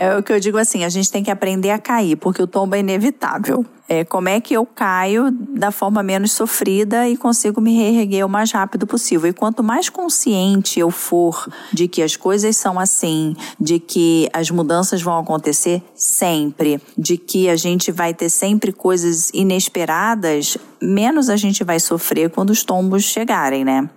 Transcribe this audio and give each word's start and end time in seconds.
É 0.00 0.16
o 0.16 0.22
que 0.22 0.32
eu 0.32 0.38
digo 0.38 0.58
assim, 0.58 0.84
a 0.84 0.88
gente 0.88 1.10
tem 1.10 1.24
que 1.24 1.30
aprender 1.30 1.70
a 1.70 1.78
cair, 1.78 2.16
porque 2.16 2.40
o 2.40 2.46
tombo 2.46 2.76
é 2.76 2.80
inevitável. 2.80 3.64
É, 3.88 4.04
como 4.04 4.28
é 4.28 4.38
que 4.38 4.52
eu 4.52 4.66
caio 4.66 5.30
da 5.30 5.70
forma 5.70 6.02
menos 6.02 6.32
sofrida 6.32 7.08
e 7.08 7.16
consigo 7.16 7.58
me 7.58 7.74
reerguer 7.74 8.24
o 8.24 8.28
mais 8.28 8.52
rápido 8.52 8.86
possível. 8.86 9.30
E 9.30 9.32
quanto 9.32 9.64
mais 9.64 9.88
consciente 9.88 10.78
eu 10.78 10.90
for 10.90 11.48
de 11.72 11.88
que 11.88 12.02
as 12.02 12.14
coisas 12.14 12.54
são 12.56 12.78
assim, 12.78 13.34
de 13.58 13.78
que 13.78 14.28
as 14.32 14.50
mudanças 14.50 15.00
vão 15.00 15.18
acontecer 15.18 15.82
sempre, 15.94 16.80
de 16.98 17.16
que 17.16 17.48
a 17.48 17.56
gente 17.56 17.90
vai 17.90 18.12
ter 18.12 18.28
sempre 18.28 18.72
coisas 18.72 19.30
inesperadas, 19.32 20.58
menos 20.80 21.30
a 21.30 21.36
gente 21.36 21.64
vai 21.64 21.80
sofrer 21.80 22.28
quando 22.28 22.50
os 22.50 22.62
tombos 22.62 23.04
chegarem, 23.04 23.64
né? 23.64 23.88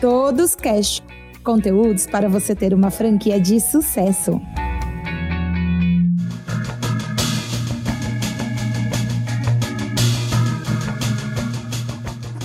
Todos 0.00 0.54
Cash 0.54 1.02
conteúdos 1.42 2.06
para 2.06 2.28
você 2.28 2.54
ter 2.54 2.72
uma 2.72 2.88
franquia 2.88 3.40
de 3.40 3.60
sucesso. 3.60 4.40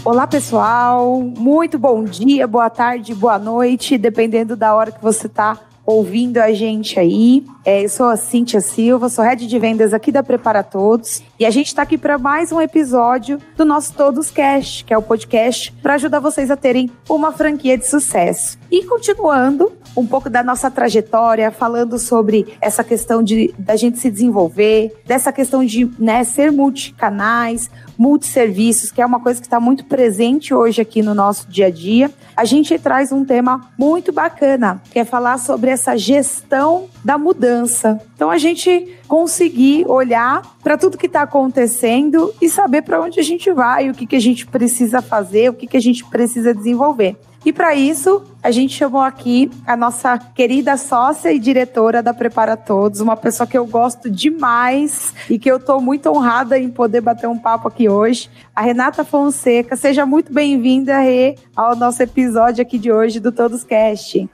Olá, 0.03 0.25
pessoal. 0.25 1.21
Muito 1.21 1.77
bom 1.77 2.03
dia, 2.03 2.47
boa 2.47 2.71
tarde, 2.71 3.13
boa 3.13 3.37
noite, 3.37 3.99
dependendo 3.99 4.55
da 4.55 4.73
hora 4.73 4.91
que 4.91 5.01
você 5.01 5.27
está 5.27 5.59
ouvindo 5.85 6.37
a 6.37 6.51
gente 6.53 6.99
aí. 6.99 7.45
É, 7.65 7.83
eu 7.83 7.89
sou 7.89 8.07
a 8.07 8.17
Cíntia 8.17 8.61
Silva, 8.61 9.09
sou 9.09 9.23
head 9.23 9.47
de 9.47 9.59
vendas 9.59 9.93
aqui 9.93 10.11
da 10.11 10.23
Prepara 10.23 10.63
Todos. 10.63 11.21
E 11.39 11.45
a 11.45 11.51
gente 11.51 11.67
está 11.67 11.81
aqui 11.81 11.97
para 11.97 12.17
mais 12.17 12.51
um 12.51 12.61
episódio 12.61 13.39
do 13.55 13.65
nosso 13.65 13.93
Todos 13.93 14.31
Cash, 14.31 14.83
que 14.85 14.93
é 14.93 14.97
o 14.97 15.01
podcast 15.01 15.71
para 15.81 15.95
ajudar 15.95 16.19
vocês 16.19 16.49
a 16.51 16.57
terem 16.57 16.89
uma 17.09 17.31
franquia 17.31 17.77
de 17.77 17.87
sucesso. 17.87 18.57
E 18.71 18.83
continuando 18.85 19.71
um 19.95 20.05
pouco 20.05 20.29
da 20.29 20.43
nossa 20.43 20.71
trajetória, 20.71 21.51
falando 21.51 21.99
sobre 21.99 22.55
essa 22.59 22.83
questão 22.83 23.21
de 23.21 23.53
da 23.57 23.75
gente 23.75 23.99
se 23.99 24.09
desenvolver, 24.09 24.91
dessa 25.05 25.31
questão 25.31 25.63
de 25.63 25.89
né, 25.99 26.23
ser 26.23 26.51
multicanais, 26.51 27.69
multisserviços, 27.97 28.91
que 28.91 29.01
é 29.01 29.05
uma 29.05 29.19
coisa 29.19 29.39
que 29.39 29.45
está 29.45 29.59
muito 29.59 29.85
presente 29.85 30.53
hoje 30.53 30.81
aqui 30.81 31.01
no 31.01 31.13
nosso 31.13 31.47
dia 31.47 31.67
a 31.67 31.69
dia, 31.69 32.11
a 32.35 32.45
gente 32.45 32.77
traz 32.79 33.11
um 33.11 33.23
tema 33.23 33.69
muito 33.77 34.11
bacana, 34.11 34.81
que 34.91 34.99
é 34.99 35.05
falar 35.05 35.37
sobre 35.37 35.69
essa 35.73 35.97
gestão 35.97 36.87
da 37.03 37.17
mudança. 37.17 38.01
Então 38.15 38.29
a 38.29 38.37
gente 38.37 38.97
conseguir 39.07 39.85
olhar 39.87 40.41
para 40.63 40.77
tudo 40.77 40.97
que 40.97 41.07
está 41.07 41.23
acontecendo 41.23 42.33
e 42.41 42.49
saber 42.49 42.83
para 42.83 43.01
onde 43.01 43.19
a 43.19 43.23
gente 43.23 43.51
vai, 43.51 43.89
o 43.89 43.93
que, 43.93 44.07
que 44.07 44.15
a 44.15 44.21
gente 44.21 44.47
precisa 44.47 45.01
fazer, 45.01 45.49
o 45.49 45.53
que, 45.53 45.67
que 45.67 45.77
a 45.77 45.81
gente 45.81 46.05
precisa 46.05 46.53
desenvolver. 46.53 47.17
E 47.45 47.51
para 47.51 47.75
isso, 47.75 48.23
a 48.41 48.51
gente 48.51 48.73
chamou 48.73 49.01
aqui 49.01 49.51
a 49.67 49.75
nossa 49.75 50.17
querida 50.17 50.77
sócia 50.77 51.31
e 51.33 51.37
diretora 51.37 52.01
da 52.01 52.13
Prepara 52.13 52.55
Todos, 52.55 53.01
uma 53.01 53.17
pessoa 53.17 53.45
que 53.45 53.57
eu 53.57 53.65
gosto 53.65 54.09
demais 54.09 55.13
e 55.29 55.37
que 55.37 55.51
eu 55.51 55.57
estou 55.57 55.81
muito 55.81 56.09
honrada 56.09 56.57
em 56.57 56.69
poder 56.69 57.01
bater 57.01 57.27
um 57.27 57.37
papo 57.37 57.67
aqui 57.67 57.89
hoje, 57.89 58.29
a 58.55 58.61
Renata 58.61 59.03
Fonseca. 59.03 59.75
Seja 59.75 60.05
muito 60.05 60.31
bem-vinda, 60.31 60.99
Rê, 60.99 61.35
ao 61.53 61.75
nosso 61.75 62.01
episódio 62.01 62.61
aqui 62.61 62.77
de 62.77 62.91
hoje 62.91 63.19
do 63.19 63.31
Todos 63.31 63.65
Cast. 63.65 64.29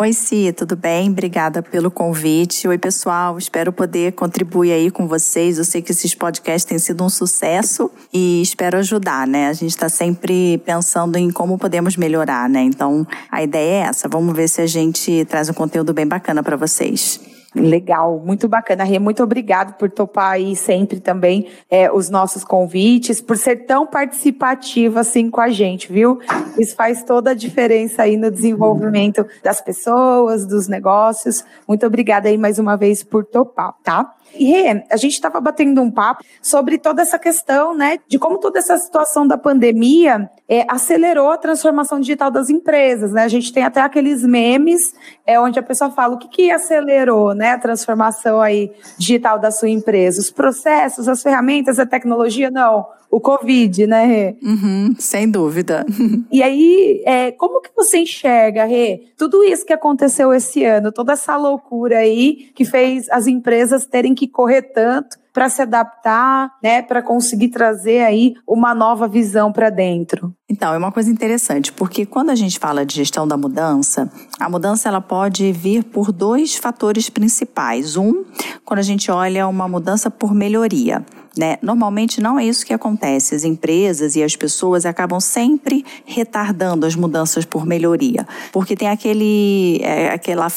Oi, 0.00 0.12
Si, 0.12 0.52
tudo 0.52 0.76
bem? 0.76 1.10
Obrigada 1.10 1.60
pelo 1.62 1.90
convite. 1.90 2.68
Oi, 2.68 2.78
pessoal. 2.78 3.36
Espero 3.36 3.72
poder 3.72 4.12
contribuir 4.12 4.72
aí 4.72 4.90
com 4.90 5.08
vocês. 5.08 5.58
Eu 5.58 5.64
sei 5.64 5.82
que 5.82 5.90
esses 5.90 6.14
podcasts 6.14 6.64
têm 6.64 6.78
sido 6.78 7.02
um 7.02 7.08
sucesso 7.08 7.90
e 8.12 8.40
espero 8.40 8.78
ajudar, 8.78 9.26
né? 9.26 9.48
A 9.48 9.52
gente 9.52 9.70
está 9.70 9.88
sempre 9.88 10.58
pensando 10.58 11.16
em 11.16 11.30
como 11.30 11.58
podemos 11.58 11.96
melhorar, 11.96 12.48
né? 12.48 12.62
Então, 12.62 13.06
a 13.30 13.42
ideia 13.42 13.86
é 13.86 13.88
essa. 13.88 14.08
Vamos 14.08 14.36
ver 14.36 14.48
se 14.48 14.60
a 14.62 14.66
gente 14.66 15.24
traz 15.24 15.48
um 15.48 15.54
conteúdo 15.54 15.92
bem 15.92 16.06
bacana 16.06 16.42
para 16.42 16.56
vocês. 16.56 17.20
Legal, 17.60 18.20
muito 18.24 18.48
bacana. 18.48 18.84
Rê, 18.84 18.98
muito 18.98 19.22
obrigado 19.22 19.76
por 19.76 19.90
topar 19.90 20.32
aí 20.32 20.54
sempre 20.56 21.00
também 21.00 21.48
é, 21.70 21.90
os 21.90 22.10
nossos 22.10 22.44
convites, 22.44 23.20
por 23.20 23.36
ser 23.36 23.66
tão 23.66 23.86
participativa 23.86 25.00
assim 25.00 25.30
com 25.30 25.40
a 25.40 25.48
gente, 25.48 25.92
viu? 25.92 26.18
Isso 26.58 26.74
faz 26.74 27.02
toda 27.02 27.30
a 27.30 27.34
diferença 27.34 28.02
aí 28.02 28.16
no 28.16 28.30
desenvolvimento 28.30 29.26
das 29.42 29.60
pessoas, 29.60 30.46
dos 30.46 30.68
negócios. 30.68 31.44
Muito 31.66 31.86
obrigada 31.86 32.28
aí 32.28 32.38
mais 32.38 32.58
uma 32.58 32.76
vez 32.76 33.02
por 33.02 33.24
topar, 33.24 33.74
tá? 33.82 34.14
E 34.34 34.46
Rê, 34.46 34.84
a 34.90 34.96
gente 34.96 35.14
estava 35.14 35.40
batendo 35.40 35.80
um 35.80 35.90
papo 35.90 36.24
sobre 36.42 36.78
toda 36.78 37.02
essa 37.02 37.18
questão, 37.18 37.74
né, 37.74 37.98
de 38.06 38.18
como 38.18 38.38
toda 38.38 38.58
essa 38.58 38.76
situação 38.78 39.26
da 39.26 39.36
pandemia 39.36 40.30
é, 40.48 40.64
acelerou 40.68 41.30
a 41.30 41.36
transformação 41.36 42.00
digital 42.00 42.30
das 42.30 42.48
empresas, 42.48 43.12
né? 43.12 43.24
A 43.24 43.28
gente 43.28 43.52
tem 43.52 43.64
até 43.64 43.80
aqueles 43.80 44.22
memes 44.22 44.94
é, 45.26 45.38
onde 45.38 45.58
a 45.58 45.62
pessoa 45.62 45.90
fala 45.90 46.14
o 46.14 46.18
que, 46.18 46.28
que 46.28 46.50
acelerou, 46.50 47.34
né, 47.34 47.50
a 47.50 47.58
transformação 47.58 48.40
aí 48.40 48.72
digital 48.96 49.38
da 49.38 49.50
sua 49.50 49.68
empresa, 49.68 50.20
os 50.20 50.30
processos, 50.30 51.08
as 51.08 51.22
ferramentas, 51.22 51.78
a 51.78 51.86
tecnologia, 51.86 52.50
não 52.50 52.86
o 53.10 53.20
Covid, 53.20 53.86
né, 53.86 54.04
Rê? 54.04 54.36
Uhum, 54.42 54.94
sem 54.98 55.30
dúvida. 55.30 55.84
E 56.30 56.42
aí, 56.42 57.02
é, 57.06 57.32
como 57.32 57.60
que 57.60 57.70
você 57.74 57.98
enxerga, 57.98 58.64
Rê, 58.64 59.06
tudo 59.16 59.42
isso 59.42 59.64
que 59.64 59.72
aconteceu 59.72 60.32
esse 60.32 60.64
ano, 60.64 60.92
toda 60.92 61.14
essa 61.14 61.36
loucura 61.36 61.98
aí 61.98 62.50
que 62.54 62.64
fez 62.64 63.08
as 63.10 63.26
empresas 63.26 63.86
terem 63.86 64.14
que 64.14 64.27
correr 64.28 64.62
tanto 64.62 65.16
para 65.32 65.48
se 65.48 65.62
adaptar, 65.62 66.50
né, 66.60 66.82
para 66.82 67.00
conseguir 67.00 67.50
trazer 67.50 68.00
aí 68.00 68.34
uma 68.44 68.74
nova 68.74 69.06
visão 69.06 69.52
para 69.52 69.70
dentro. 69.70 70.34
Então, 70.50 70.74
é 70.74 70.78
uma 70.78 70.90
coisa 70.90 71.10
interessante, 71.10 71.72
porque 71.72 72.04
quando 72.04 72.30
a 72.30 72.34
gente 72.34 72.58
fala 72.58 72.84
de 72.84 72.96
gestão 72.96 73.28
da 73.28 73.36
mudança, 73.36 74.10
a 74.40 74.48
mudança 74.48 74.88
ela 74.88 75.00
pode 75.00 75.52
vir 75.52 75.84
por 75.84 76.10
dois 76.10 76.56
fatores 76.56 77.08
principais. 77.08 77.96
Um, 77.96 78.24
quando 78.64 78.80
a 78.80 78.82
gente 78.82 79.12
olha 79.12 79.46
uma 79.46 79.68
mudança 79.68 80.10
por 80.10 80.34
melhoria. 80.34 81.04
Né? 81.38 81.56
Normalmente 81.62 82.20
não 82.20 82.36
é 82.36 82.44
isso 82.44 82.66
que 82.66 82.74
acontece. 82.74 83.32
As 83.32 83.44
empresas 83.44 84.16
e 84.16 84.24
as 84.24 84.34
pessoas 84.34 84.84
acabam 84.84 85.20
sempre 85.20 85.84
retardando 86.04 86.84
as 86.84 86.96
mudanças 86.96 87.44
por 87.44 87.64
melhoria, 87.64 88.26
porque 88.52 88.74
tem 88.74 88.88
aquele, 88.88 89.80
é, 89.84 90.08
aquela 90.08 90.48